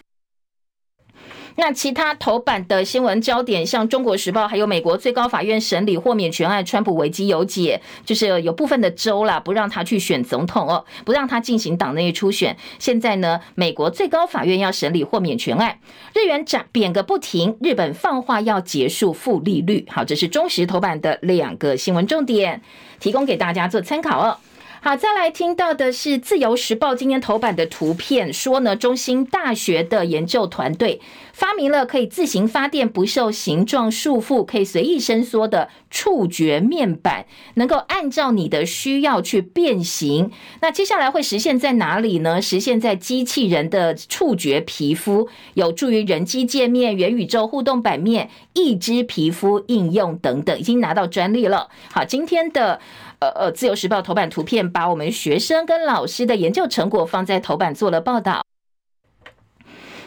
[1.56, 12.56] 那其他头版的新闻焦点，像《中国时报》还有美国最高法院审理豁免权案，川普危机有解，就是有部分的州啦，不让他去选总统哦，不让他进行党内初选。
[12.80, 15.78] 现在呢，美国最高法院要审理豁免权案，
[16.14, 19.86] 日元涨贬个不停，日本放话要结束负利率。
[19.90, 22.62] 好，这是中时头版的两个新闻重点，
[23.00, 24.38] 提供给大家做参考哦。
[24.84, 31.00] 好，再来听到的是《自由时报》今天头版的图片，说呢，中兴大学的研究团队
[31.34, 40.32] 发明了可以自行发电、不受形状束缚、可以随意伸缩的触觉面板，能够按照你的需要去变形。
[40.62, 42.42] 那接下来会实现在哪里呢？
[42.42, 51.70] 实现在机器人的触觉皮肤，有助于人机界面、元宇宙互动版面、一只皮肤应用等等，已经拿到专利了。
[51.92, 52.82] 好，今天的。
[53.22, 58.44] 呃呃，自由时报头版图片把我们学生跟老师的研究成果放在头版做了报道，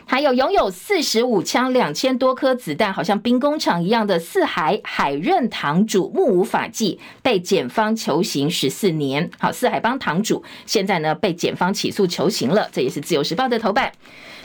[0.05, 9.31] 还有拥有四十五枪两千多颗子弹，好像兵工厂一样的四海海润堂主目无法纪，被检方求刑十四年。
[9.39, 13.93] 好，四海帮堂主现在呢被检方起诉求刑了，这也是自由时报的头版。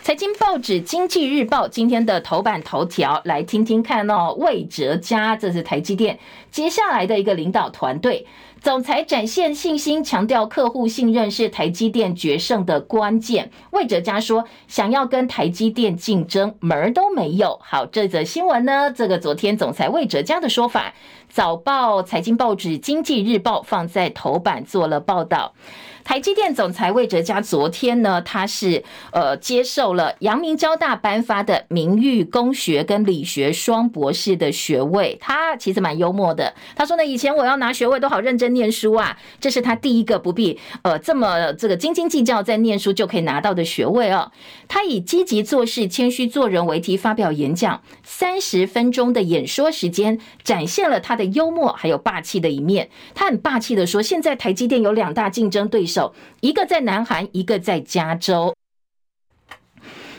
[0.02, 4.34] 财经报纸《经济日报》今天的头版头条，来听听看哦。
[4.38, 6.18] 魏哲家，这是台积电
[6.52, 8.26] 接下来的一个领导团队，
[8.62, 13.50] 总裁展现信心，强调客户信任是台积电决胜的关键。
[13.72, 17.58] 魏哲家说，想要跟台积电竞争，门儿都没有。
[17.64, 20.94] 好，这则新闻呢，这个昨天总裁魏哲家的说法，
[21.30, 25.54] 早报财经报纸《经济日报》放在头版做了报道。
[26.10, 35.16] 台积电总裁魏哲嘉昨天呢，他是呃接受了阳明交大颁发的名誉工学跟理学双博士的学位。
[35.22, 44.32] 他其实蛮幽默的，他说呢，以前我要拿学位都好认真念书啊，这是他第一个不必呃这么这个斤斤计较在念书就可以拿到的学位哦。
[44.68, 52.90] 他以积极做事、谦虚做人为题发表演讲，三十分钟的演说时间，展现了他的幽默还有霸气的一面。
[53.14, 55.99] 他很霸气的说，现在台积电有两大竞争对手。
[56.42, 58.54] 一个在南韩，一个在加州。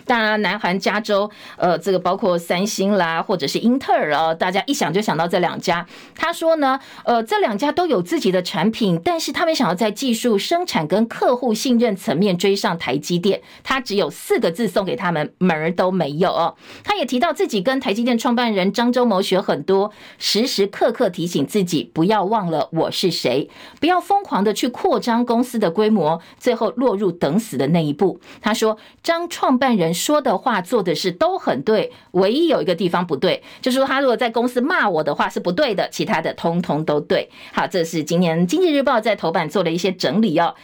[0.04, 5.86] 当然，南韩加州，呃，这个包括三星啦，或者是英特尔啊，大家一想就想到这两家。
[6.14, 13.42] 他说呢，呃，这两家都有自己的产品，但是他们想要在技术、生产跟客户信任层面追上台积电。
[13.62, 16.56] 他只有四个字送给他们，门儿都没有哦。
[16.82, 28.18] 他也提到自己跟台积电创办人张忠谋学很多，时时刻刻提醒自己不要忘了我是谁，不要疯狂的去扩张公司的规模，最后落入等死的那一步。
[28.40, 29.89] 他说，张创办人。
[29.92, 37.29] 说的话、做的事都很对，唯一有一个地方不对，就是说他如果在公司骂我的话是不对的，其他的通通都对。
[37.53, 40.55] 好，这是今年经济日报在头版做了一些整理哦。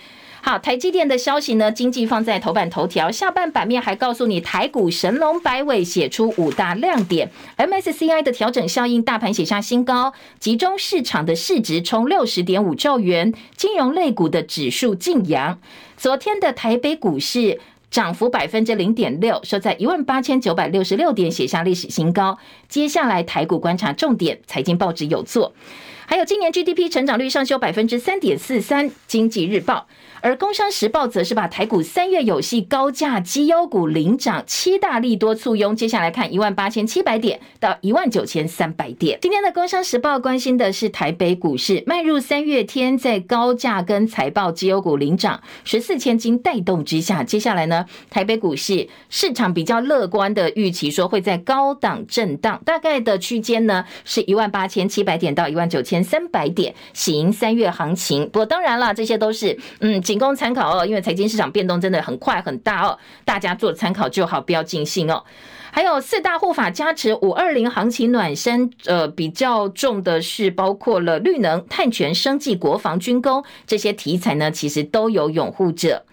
[0.43, 15.59] 好，台积电的消息呢，经济放在头版头条，下半版面还告诉你台股神龙摆尾，写出五大亮点，MSCI 的调整效应，大盘写下新高，集中市场的市值冲六十点五兆元，金融类股的指数晋阳。
[15.97, 17.59] 昨天的台北股市。
[17.91, 22.39] 涨幅百分之零点六，收在一万八千九百六十六点，写下历史新高。
[22.69, 25.55] 接下来台股观察重点，财经报纸有做。
[26.07, 29.87] 还有今年 GDP 成长率上修百分之三点四三，经济日报。
[30.27, 35.77] 而工商时报则是把台股三月有戏高价绩优股领涨，七大利多簇拥。
[35.77, 39.21] 接下来看一万八千七百点到一万九千三百点。
[39.23, 58.25] 今天的工商时报关心的是台北股市迈入三月天，在高价跟财报绩优股领涨，十四千金带动之下，接下来呢，台北股市市场比较乐观的预期说会在高档震荡，大概的区间呢是一万八千七百点到一万九千三百点，喜迎三月行情。
[58.25, 60.03] 不过当然了，这些都是嗯。
[60.17, 65.23] 仅供参考哦，因为财经市场变动真的很快很大哦，大家做参考就好，不要尽兴哦。
[65.71, 76.07] 还有四大护法加持五二零行情暖身，呃，比较重的是包括了绿能、碳权、生计、国防、军工这些题材呢，其实都有拥护者。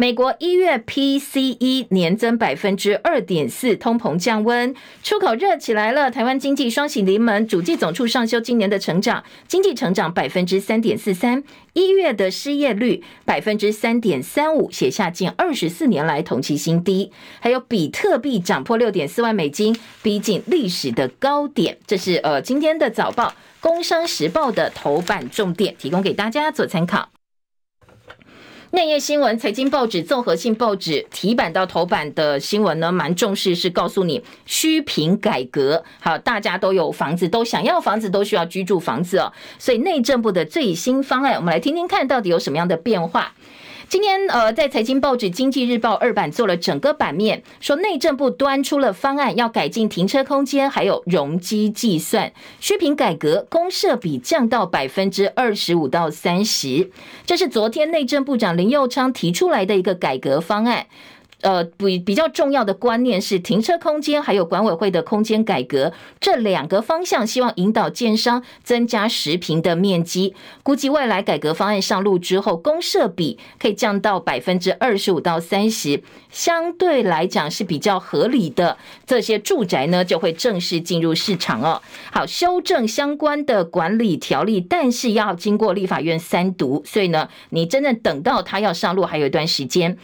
[0.00, 6.10] 美国一月 PCE 年增百分之二点四，通膨降温，出口热起来了。
[6.10, 11.44] 台湾经济双喜临门，主计总处上修今年的成长，经济成长百分之三点四三。
[11.74, 17.12] 一月的失业率百分之三点三五，写下近二十四年来同期新低。
[17.38, 21.76] 还有比特币涨破六点四万美金，逼近历史的高点。
[21.86, 23.28] 这是呃今天的早报
[23.60, 27.10] 《工商时报》的头版重点，提供给大家做参考。
[28.72, 35.82] 内页新闻，财经报纸、综合性报纸题版到头版的新闻呢，蛮重视，是告诉你虚评改革。
[35.98, 39.32] 好，大家都有房子，都想要房子，都需要居住房子哦。
[39.58, 43.34] 所以内政部的最新方案，我们来听听看到底有什么样的变化。
[43.90, 56.88] 今天，呃，在财经报纸《经济日报》二版做了整个版面，说内政部端出了方案，要改进停车空间，还有容积计算，虚坪改革，公设比降到百分之二十五到三十。
[57.26, 60.86] 这是昨天内政部长林佑昌提出来的一个改革方案。
[61.42, 70.34] 呃，比比较重要的观念是停车空间，还有管委会的空间改革这两个方向，希望引导建商增加十坪的面积。
[70.62, 78.76] 估计未来改革方案上路之后，公设比可以降到百分之二十五到三十，相对来讲是比较合理的。
[79.06, 81.80] 这些住宅呢，就会正式进入市场哦。
[82.12, 89.96] 好，修正相关的管理条例，但是要经过立法院三读，所以呢，你真正等到它要上路，还有一段时间。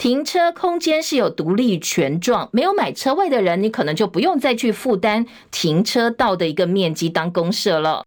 [0.00, 8.06] 停车空间是有独立权状，没有买车位的人，你可能就不用再去负担停车道的一个面积当公社了。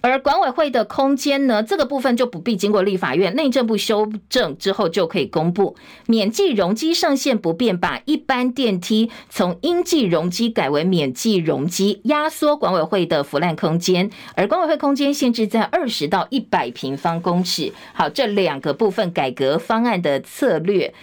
[0.00, 5.76] 而管委会的空间呢，这个部分就不必经过立法院内政部修正之后就可以公布，
[6.06, 17.72] 免计容积上限不变，把一般电梯从应计容积改为免计容积，压缩管委会的腐烂空间，而管委会空间限制在二十到一百平方公尺。
[17.92, 20.94] 好，这两个部分改革方案的策略。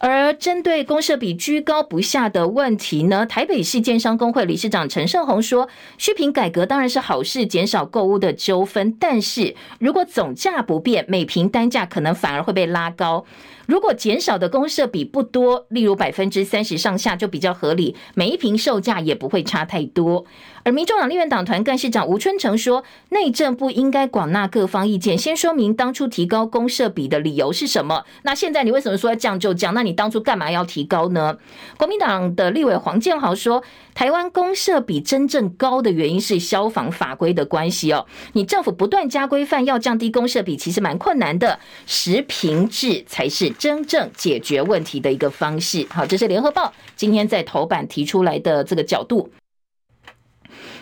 [0.00, 13.26] 而针对公社比居高不下的问题呢，台北市建商工会理事长陈胜宏说，虚坪改革当然是好事，减少购物的纠纷，但是如果总价不变，每坪单价可能反而会被拉高。
[13.70, 20.24] 如果减少的公设比不多，例如百分之三十上下就比较合理，每一瓶售价也不会差太多。
[20.64, 28.04] 而民众党立院党团干事长吴春成说，内政部应该广纳各方意见，先说明当初提高公设比的理由是什么。
[28.22, 29.72] 那现在你为什么说要降就降？
[29.72, 31.38] 那你当初干嘛要提高呢？
[31.78, 33.62] 国民党的立委黄建豪说，
[33.94, 38.06] 台湾公社比真正高的原因是消防法规的关系哦。
[38.32, 43.50] 你政府不断加规范，要降低公社比其实蛮困难的，实平制才是。
[43.58, 45.86] 真正解决问题的一个方式。
[45.90, 49.30] 好，这是联合报今天在头版提出来的这个角度。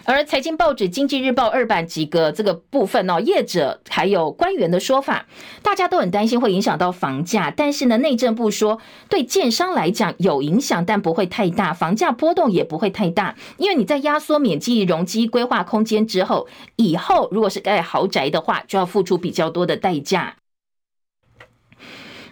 [0.08, 5.26] 而财经报纸经济日报二版几个这个部分哦，业者还有官员的说法，
[5.60, 7.52] 大家都很担心会影响到房价。
[7.54, 8.80] 但是呢，内政部说
[9.10, 20.36] 对建商来讲有影响，但不会太大，房价波动也不会太大，因为你在压缩免计容积规划空间之后，以后如果是盖豪宅的话，就要付出比较多的代价。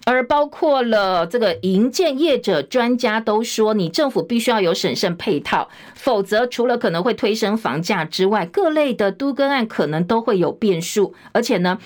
[0.08, 11.12] 而包括了这个营建业者、专家都说，你政府必须要有审慎配套，否则除了可能会推升房价之外，各类的都更案可能都会有变数。
[11.32, 11.78] 而且呢，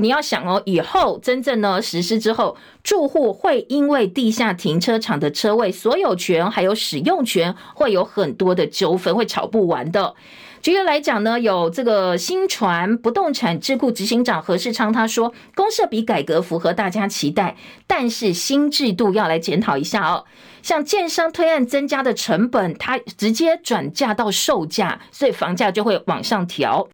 [0.00, 10.14] 你要想哦，以后真正呢实施之后，住户会因为地下停车场的车位所有权还有使用权会有很多的纠纷，会吵不完的。
[10.60, 17.56] 直接来讲呢，有这个新传不动产智库执行长何世昌他说，公社比改革符合大家期待，
[17.86, 20.24] 但是新制度要来检讨一下哦。
[20.62, 26.88] 像建商推案增加的成本，它直接转嫁到售价，所以房价就会往上调。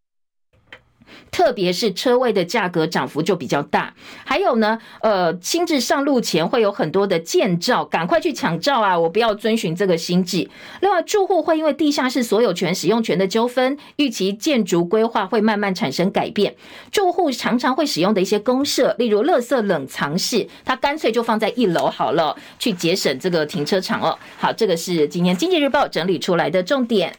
[1.35, 3.93] 特别是车位的价格涨幅就比较大，
[4.25, 8.97] 还有呢，呃，新制上路前会有很多的建照，赶快去抢照啊！
[8.97, 10.49] 我不要遵循这个新制。
[10.81, 16.55] 另外，住户会因为地下室所有权、使用权的纠纷，预期建筑规划会慢慢产生改变。
[16.93, 24.17] 住户常常会使用的一些公设，例如垃圾冷藏室，它干脆就放在一楼好了，去节省这个停车场哦。
[24.39, 27.13] 好，这个是今天经济日报整理出来的重点。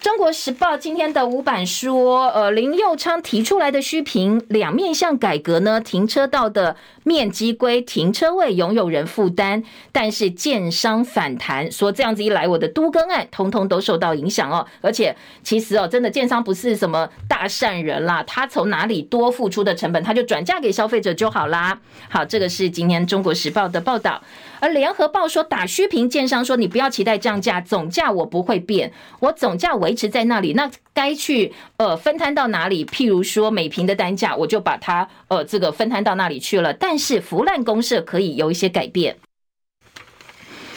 [0.00, 6.74] 中国时报今天的五版说，呃，林右昌提出来的虚评两面向改革呢，停车道的
[7.04, 14.66] 面积归停车位拥有人负担，但是建商反弹说这样子一来，我的都更案通通都受到影响哦。
[14.80, 21.78] 而且其实哦，真的建商不是什么大善人啦，他从哪里多付出的成本，他就转嫁给消费者就好啦。
[22.08, 24.22] 好，这个是今天中国时报的报道。
[24.60, 32.84] 而联合报说打虚评，建商说你不要期待降价，总价我不会变，我总价维持在那里，那该去呃分摊到哪里？
[32.84, 36.72] 譬如说每平的单价，我就把它呃这个分摊到那里去了。
[36.74, 39.16] 但是腐烂公社可以有一些改变。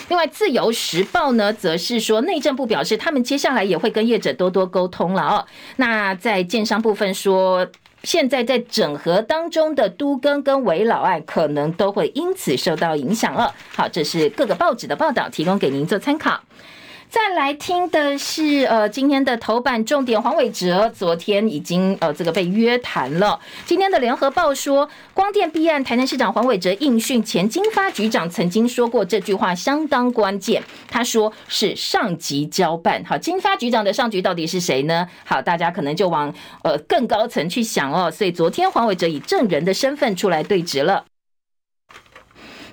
[0.10, 5.46] 另外，自由时报呢，则是说内政部表示，他们接下来也会跟业者多多沟通了哦。
[5.76, 7.68] 那在建商部分说。
[8.04, 13.54] 现在在整合当中的都更跟危老案，可能都会因此受到影响了。
[13.74, 16.42] 好，这是各个报纸的报道，提供给您做参考。
[17.14, 23.40] 再来听的是，呃，今天的头版重点，黄伟哲昨天已经呃这个被约谈了。
[23.68, 33.04] 今天的联合报说，光电弊案，台南市长黄伟哲应讯前经发局长曾经说过这句话相当关键，他说是上级交办。
[33.06, 35.08] 好，经发局长的上级到底是谁呢？
[35.24, 36.34] 好，大家可能就往
[36.64, 38.10] 呃更高层去想哦。
[38.10, 41.06] 所以昨天黄伟哲以证人的身份出来对质了。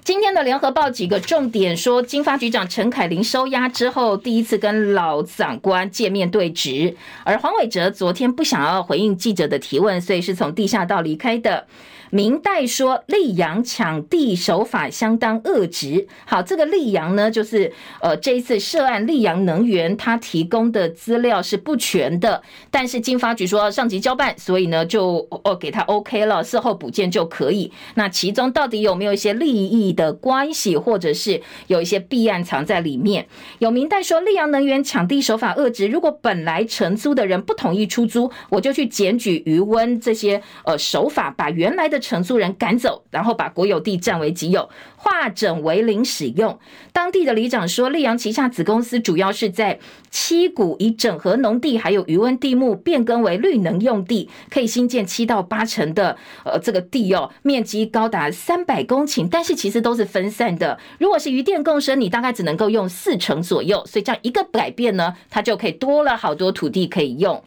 [0.03, 11.66] 今天的联合报几个重点说，金发局长陈凯琳收押之后，第一次跟老长官见面对质，而黄伟哲昨天不想要回应记者的提问，所以是从地下道离开的。
[12.11, 16.08] 明代说溧阳抢地手法相当恶质。
[16.26, 27.70] 好，这个溧阳呢，就是呃这一次涉案溧阳能源，他提供的资料是不全的，但是经发局说上级交办，所以呢就哦给他 OK 了，事后补件就可以。
[27.94, 33.28] 那其中到底有没有一些利益的关系，或者是有一些弊案藏在里面？
[33.61, 41.99] 有明代说溧阳能源抢地手法恶质，如果本来承租的人不同意出租，我就去检举余温这些呃手法，把原来的。
[42.01, 46.59] 承租人赶走，然后把国有地占为己有，化整为零使用。
[46.92, 49.78] 当地的里长说，溧阳旗下子公司主要是在
[50.11, 60.78] 七股以整合农地还有余温地目变更为绿能用地，可以新建七到八成的呃这个地哦，面积高达三百公顷，但是其实都是分散的。
[60.98, 67.42] 如果是余电共生，你大概只能够用四成左右，所以这样一个改变呢，它就可以多了好多土地可以用。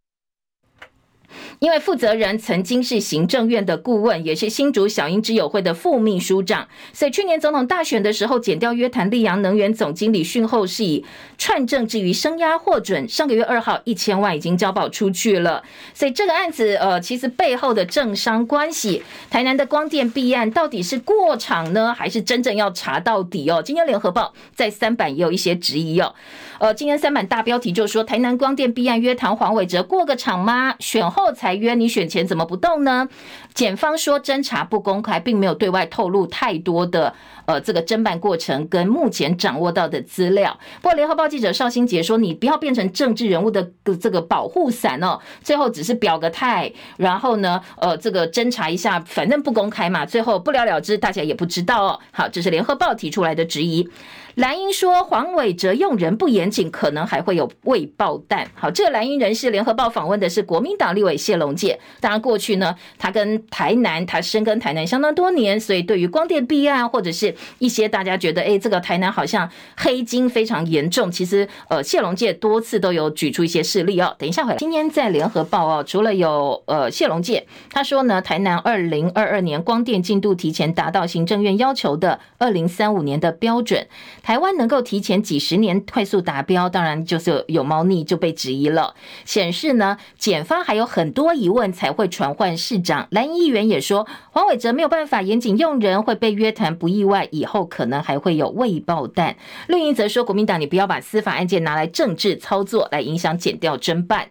[1.64, 11.06] 因为负责人曾经是行政院的顾问，也是新竹小英之友会的副秘书长，所以去年总统大选的时候，减掉约谈溧阳能源总经理讯后是以
[11.38, 15.64] 串证之余声押获准，上个月二号一千万已经交保出去了。
[15.94, 23.64] 所以这个案子，呃，其实背后的政商关系，台南的光电弊案到底是过场呢，还是真正要查到底哦？
[23.64, 26.14] 今天联合报在三版也有一些质疑哦。
[26.60, 30.76] 呃，今天三版大标题就说台南光电弊案约谈黄伟哲过个场吗？
[30.80, 33.08] 选后才约，你选钱怎么不动呢？
[33.54, 37.14] 检方说侦查不公开，并没有对外透露太多的
[37.46, 40.58] 呃这个侦办过程跟目前掌握到的资料。
[40.82, 52.00] 不过联合报记者邵新杰说，你不要变成政治人物的这个保护伞哦，最后只是表个态，然后呢呃这个侦查一下，反正不公开嘛，最后不了了之，大家也不知道哦。
[52.12, 53.90] 好，这是联合报提出来的质疑。
[54.36, 58.50] 蓝英说黄伟哲用人不严谨，可能还会有未爆弹。
[58.56, 61.80] 好，这个蓝英人士联合报访问的是国民党立委谢龙介。
[62.00, 71.12] 当然，过去呢，他跟台南，他深耕台南相当多年，所以对于光电弊案或者是一些大家觉得，哎，这个台南好像黑金非常严重。
[71.12, 74.16] 其实，呃，谢龙介多次都有举出一些事例哦。
[74.18, 83.88] 等一下回来，今天在联合报哦，除了有呃谢龙介，他说呢，台南二零二二年光电进度提前达到行政院要求的二零三五年的标准。
[84.22, 88.94] 台湾能够提前几十年快速达标，当然就是有猫腻就被质疑了。
[89.26, 93.08] 显示呢，检方还有很多疑问才会传唤市长。
[93.12, 97.23] 蓝议员也说，黄伟哲没有办法严谨用人，会被约谈不意外。
[97.32, 99.36] 以后可能还会有未爆弹。
[99.68, 104.30] 绿营则说，国民党你不要把司法案件拿来政治操作，来影响减调侦办。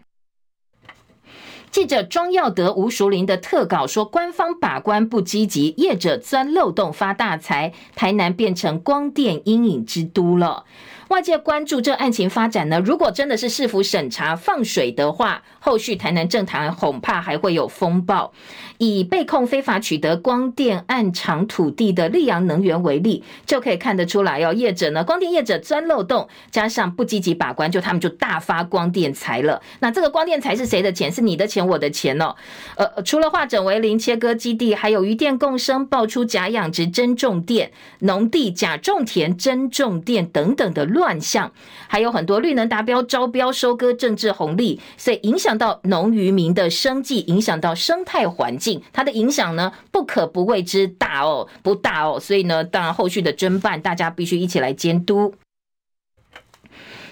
[1.70, 10.64] 记者庄耀德、吴淑玲的特稿说，官方把关不积极，业者钻漏洞发大财，台南变成光电阴影之都了。
[11.12, 18.32] 外界关注这案情发展呢，如果真的是市府审查放水的话，后续台南政坛恐怕还会有风暴。
[18.78, 29.60] 以被控非法取得光电暗场土地的立阳能源为例，就可以看得出来哦，业者呢，光电业者钻漏洞，加上不积极把关，就他们就大发光电财了。
[29.80, 31.12] 那这个光电财是谁的钱？
[31.12, 32.34] 是你的钱，我的钱哦。
[32.76, 41.50] 呃，除了化整为零切割基地，还有渔电共生爆出假养殖真种电、农地假种田真种电等等的论乱象，
[41.88, 52.20] 还有很多绿能达标招标收割政治红利，所以影响到农渔民的生计，影响到生态环境，它的影响呢，不可不谓之大哦，不大哦。
[52.20, 55.34] 所以呢，当然后续的侦办，大家必须一起来监督。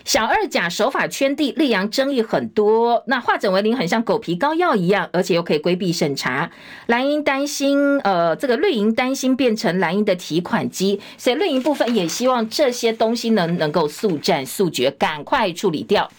[0.04, 3.02] 小二甲手法圈地，立阳争议很多。
[3.06, 6.50] 那化整为零，很像狗皮膏药一样，而且又可以规避审查。
[6.86, 16.10] 蓝营担心，呃，这个绿营担心变成蓝营的提款机，所以绿营部分也希望这些东西能能够速战速决，赶快处理掉。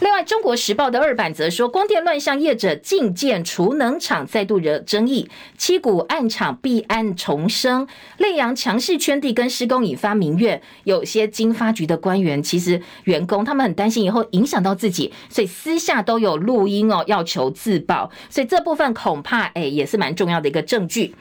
[0.00, 7.86] 另外，《中国时报》的二版则说，光电乱象业者进建储能厂再度惹争议，七股暗场弊案重生，
[8.18, 10.62] 立阳强势圈地跟施工引发民怨。
[10.84, 18.08] 有些经发局的官员其实员工他们很担心以后影响到自己，所以私下都有录音哦，要求自保。
[18.30, 21.14] 所以这部分恐怕哎也是蛮重要的一个证据。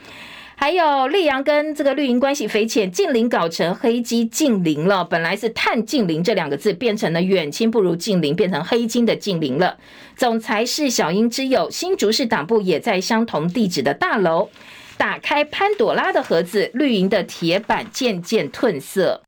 [0.60, 5.06] 还有溧阳跟这个绿营关系匪浅，近邻搞成黑鸡近邻了。
[5.06, 9.78] 本来是碳近邻这两个字，变成了远亲不如近邻，变成黑金的近邻了。
[10.16, 14.50] 总裁是小英之友，新竹市党部也在相同地址的大楼，
[14.98, 19.27] 打开潘朵拉的盒子，绿营的铁板渐渐褪色。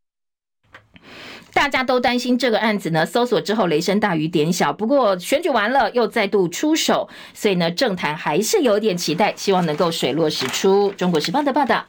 [1.54, 4.72] 大家都担心这个案子呢，搜索之后雷声大雨点小。
[4.72, 10.92] 不过选举完了又再度出手，所以呢，政坛还是有点期待，希望能够水落石出。
[10.98, 11.86] 中国时报的报道，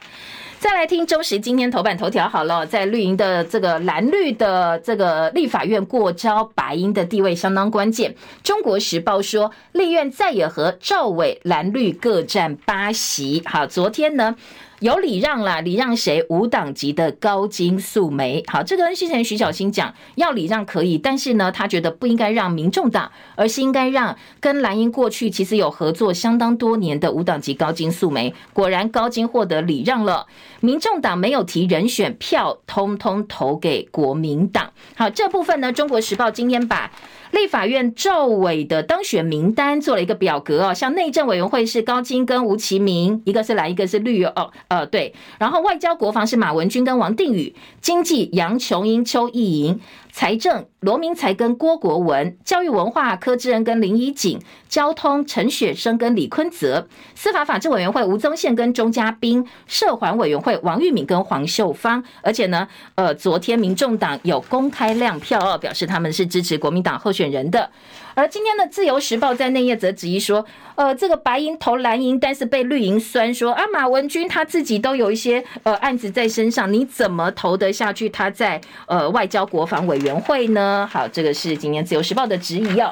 [0.59, 8.13] 再来听中时今天头版头条好了，在绿营的这个蓝绿的这个立法院过招，白营的地位相当关键。
[8.43, 13.41] 中国时报说，立院再也和赵伟蓝绿各占八席。
[13.45, 14.35] 好，昨天呢，
[14.81, 16.25] 有礼让啦，礼让谁？
[16.27, 18.43] 无党籍的高金素梅。
[18.47, 28.33] 好，这个跟之前徐小新讲要礼让可以，但是呢，他觉得不应该让民众党，而是应该让跟蓝营过去其实有合作相当多年的无党籍高金素梅。
[28.53, 30.25] 果然，高金获得礼让了，
[30.61, 34.71] 民众党没有提人选，票通通投给国民党。
[34.95, 36.91] 好，这部分呢，中国时报今天把。
[37.31, 49.79] 立法院赵伟的当选名单做了一个表格哦，像内政委员会是高金跟吴其明，一个是蓝，一个是绿哦，呃对，然后外交国防是马文君跟王定宇，经济杨琼英、邱意莹。
[50.11, 62.03] 财政罗明才跟郭国文，教育文化柯志恩跟林怡景，交通陈雪生跟李坤泽，司法法制委员会吴宗宪跟钟嘉宾，社环委员会王玉敏跟黄秀芳。
[62.21, 67.69] 而且呢，呃，昨天民众党有公开亮票哦，表示他们是支持国民党候选人的。
[68.13, 70.45] 而今天的自由时报在内页则质疑说，
[70.75, 78.09] 呃，这个白银投蓝银，但是被绿营酸说啊，马文君他自己都有一些呃案子在身上，你怎么投得下去？
[78.09, 80.89] 他在呃外交国防委员会呢？
[80.91, 82.91] 好，这个是今天自由时报的质疑哦。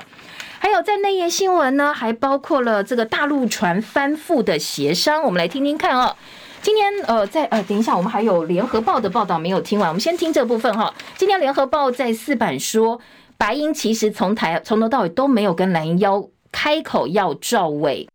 [0.60, 6.16] 还有在内页新闻呢，还包括了这个大陆船翻覆的协商，我们来听听看哦。
[6.62, 10.94] 今天呃，在呃，等一下，我们还有联合报的报道没有听完，我们先听这部分哈。
[11.18, 13.02] 今天联合报在四版说。
[13.40, 18.10] 白银其实从台从头到尾都没有跟蓝银要开口要赵伟，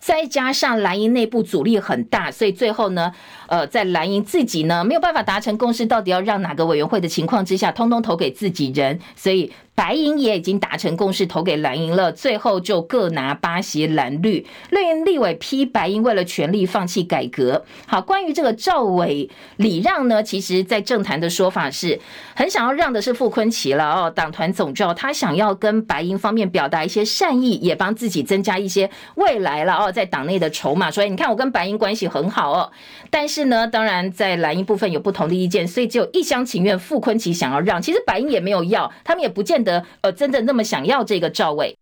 [0.00, 3.12] 再加上蓝银内部阻力很大，所以最后呢，
[3.48, 9.52] 呃，在蓝营自己呢没有办法达成共识，到底要让哪个委员会的情况之下，通通投给自己人，所以。
[9.76, 14.46] 白银也已经达成共识，投给蓝营了，最后就各拿八席蓝绿。
[14.70, 17.62] 绿营立委批白银为了权力放弃改革。
[17.86, 19.28] 好，关于这个赵伟
[19.58, 22.00] 礼让呢，其实在政坛的说法是
[22.34, 30.90] 很想要让的是傅崐萁了哦，党团总召他想要跟白银方面表达一些善意，也帮自己增加一些未来了哦，在党内的筹码。
[30.90, 32.72] 所以你看，我跟白银关系很好哦，
[33.10, 41.76] 但是是呢，当然在蓝营部分有不同的意见，所以只有一厢情愿，傅昆奇想要让，其实白营也没有要，他们也不见得，呃，真的那么想要这个赵薇？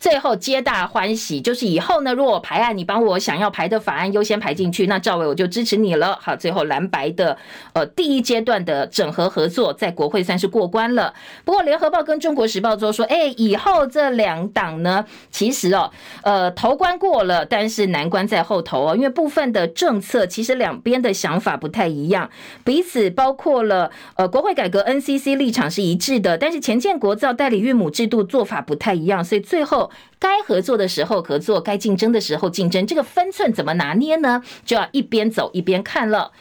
[0.00, 6.18] 最后皆大欢喜，就是以后呢，如果我排案你帮我想要排的法案优先排进去，那赵伟我就支持你了。
[6.20, 7.36] 好，最后蓝白的
[7.72, 11.14] 呃第一阶段的整合合作在国会算是过关了。
[11.44, 15.90] 不过联合报跟中国时报都说，哎，以后这两党呢，其实哦，
[16.22, 22.28] 呃，头关过了，但是难关在后头哦，因为部分的政策其实两边的想法不太一样，
[22.62, 29.83] 彼此包括了呃国会改革 NCC 立场是一致的，但是前建国造代理孕母制度做法不太一样，所以最后。
[30.18, 34.42] 该合作的时候合作，该竞争的时候竞争，这个分寸怎么拿捏呢？
[34.64, 36.32] 就要一边走一边看了。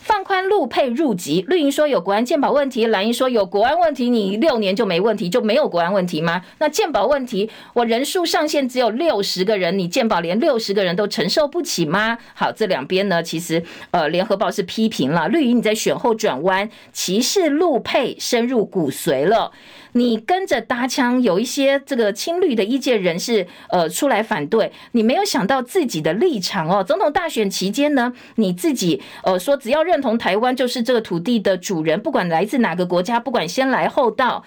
[0.00, 6.42] 放宽陆配入籍，绿营说有国安健保问题，蓝营说有国安问题，你六年就没问题，就没有国安问题吗？
[6.58, 12.18] 那健保问题，我人数上限只有六十个人，你健保连六十个人都承受不起吗？
[12.34, 19.52] 好，这两边呢，其实呃，联合报是批评了绿营你在选后转弯，歧视陆配深入骨髓了。
[19.92, 26.82] 你跟着搭腔，有一些这个亲绿的意见人士，呃，出来反对，你没有想到自己的立场哦。
[26.82, 34.42] 总统大选期间呢，你自己呃说只要认同台湾就是这个土地的主人，不管来自哪个国家，不管先来后到，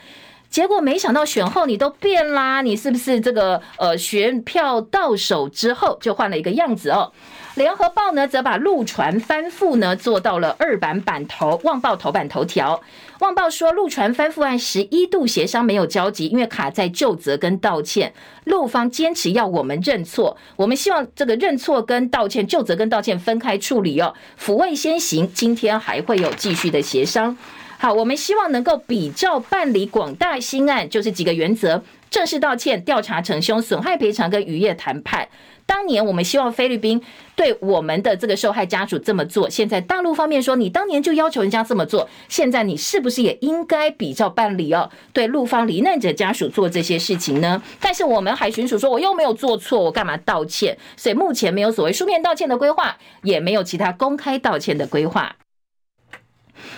[0.49, 7.11] 结果没想到选后你都变啦，你是不是这个呃选票到手之后就换了一个样子哦？
[7.55, 12.81] 联合报呢，则把陆船翻覆呢做到了二版版头，旺报头版头条。
[13.19, 18.13] 旺报说，陆船翻覆案十一度协商没有交集，因为卡在就责跟道歉。
[18.43, 24.13] 陆方坚持要我们认错，我们希望这个认错跟道歉、就责跟道歉分开处理哦。
[24.37, 27.37] 抚慰先行，今天还会有继续的协商。
[27.77, 35.29] 好，我们希望能够比照办理广大新案，就是几个原则：正式道歉、调查成凶、损害赔偿跟渔业谈判。
[35.65, 37.01] 当年我们希望菲律宾
[37.35, 44.89] 对我们的这个受害家属这么做，现在大陆方面说，你当年就要求人家这么做，现在你是不是也应该比较办理哦？
[45.11, 47.61] 对陆方罹难者家属做这些事情呢？
[47.79, 50.77] 但是我们海巡署说，我又没有做错，我干嘛道歉？
[50.95, 55.35] 所以目前没有所谓书面道歉的规划，也没有其他公开道歉的规划。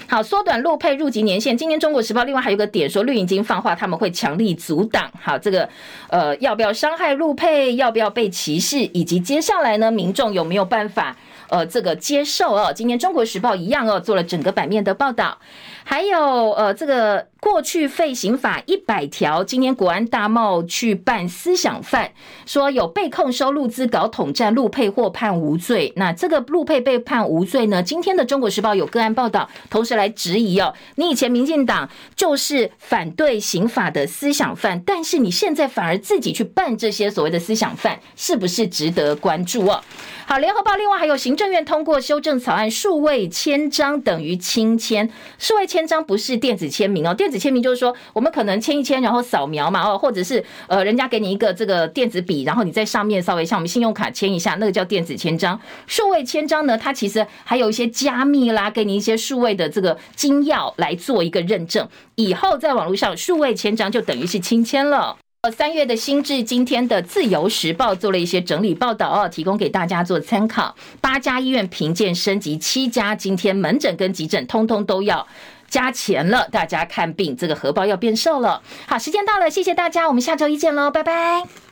[0.10, 1.58] 好，缩短陆配入籍年限。
[1.58, 5.12] 今年《中国时报》另外还有个点说，绿营已经放话，他们会强力阻挡。
[5.22, 5.68] 好，这个
[6.10, 7.76] 呃，要不要伤害陆配？
[7.76, 8.80] 要不要被歧视？
[8.94, 11.14] 以及接下来呢，民众有没有办法
[11.50, 12.72] 呃这个接受哦？
[12.74, 15.38] 今天《中国时报》一样哦，做了整个版面的报道。
[15.84, 22.12] 还有呃，这个过去废刑法一百条，今年国安大帽去办思想犯，
[22.46, 25.94] 说有被控收陆资搞统战陆配或判无罪。
[25.96, 27.82] 那这个陆配被判无罪呢？
[27.82, 39.82] 今天的中国时报有个案报道，同时来质疑哦，你以前民进党就是反对刑法的思想犯，但是你现在反而自己去办这些所谓的思想犯，是不是值得关注哦？
[40.26, 45.10] 好，联合报另外还有行政院通过修正草案，数位签章等于亲签，
[45.40, 45.78] 数位签。
[45.78, 55.60] 签章不是电子签名哦，电子签名就是说我们可能签一签，然后扫描嘛哦，或者是呃人家给你一个这个电子笔，然后你在上面稍微像我们信用卡签一下，那个叫电子签章。
[55.88, 65.18] 数位签章呢，它其实还有一些加密啦，给你一些数位的这个金钥来做一个认证，以后在网络上数位签章就等于是亲签了。
[65.52, 70.76] 三月的新智，今天的自由时报做了一些整理报道哦，提供给大家做参考。
[71.00, 75.26] 八家医院评鉴升级，七家今天门诊跟急诊通通都要
[75.70, 78.62] 加钱了，大家看病这个荷包要变瘦了。
[78.88, 81.67] 好，时间到了，谢谢大家，我们下周一见喽，拜拜。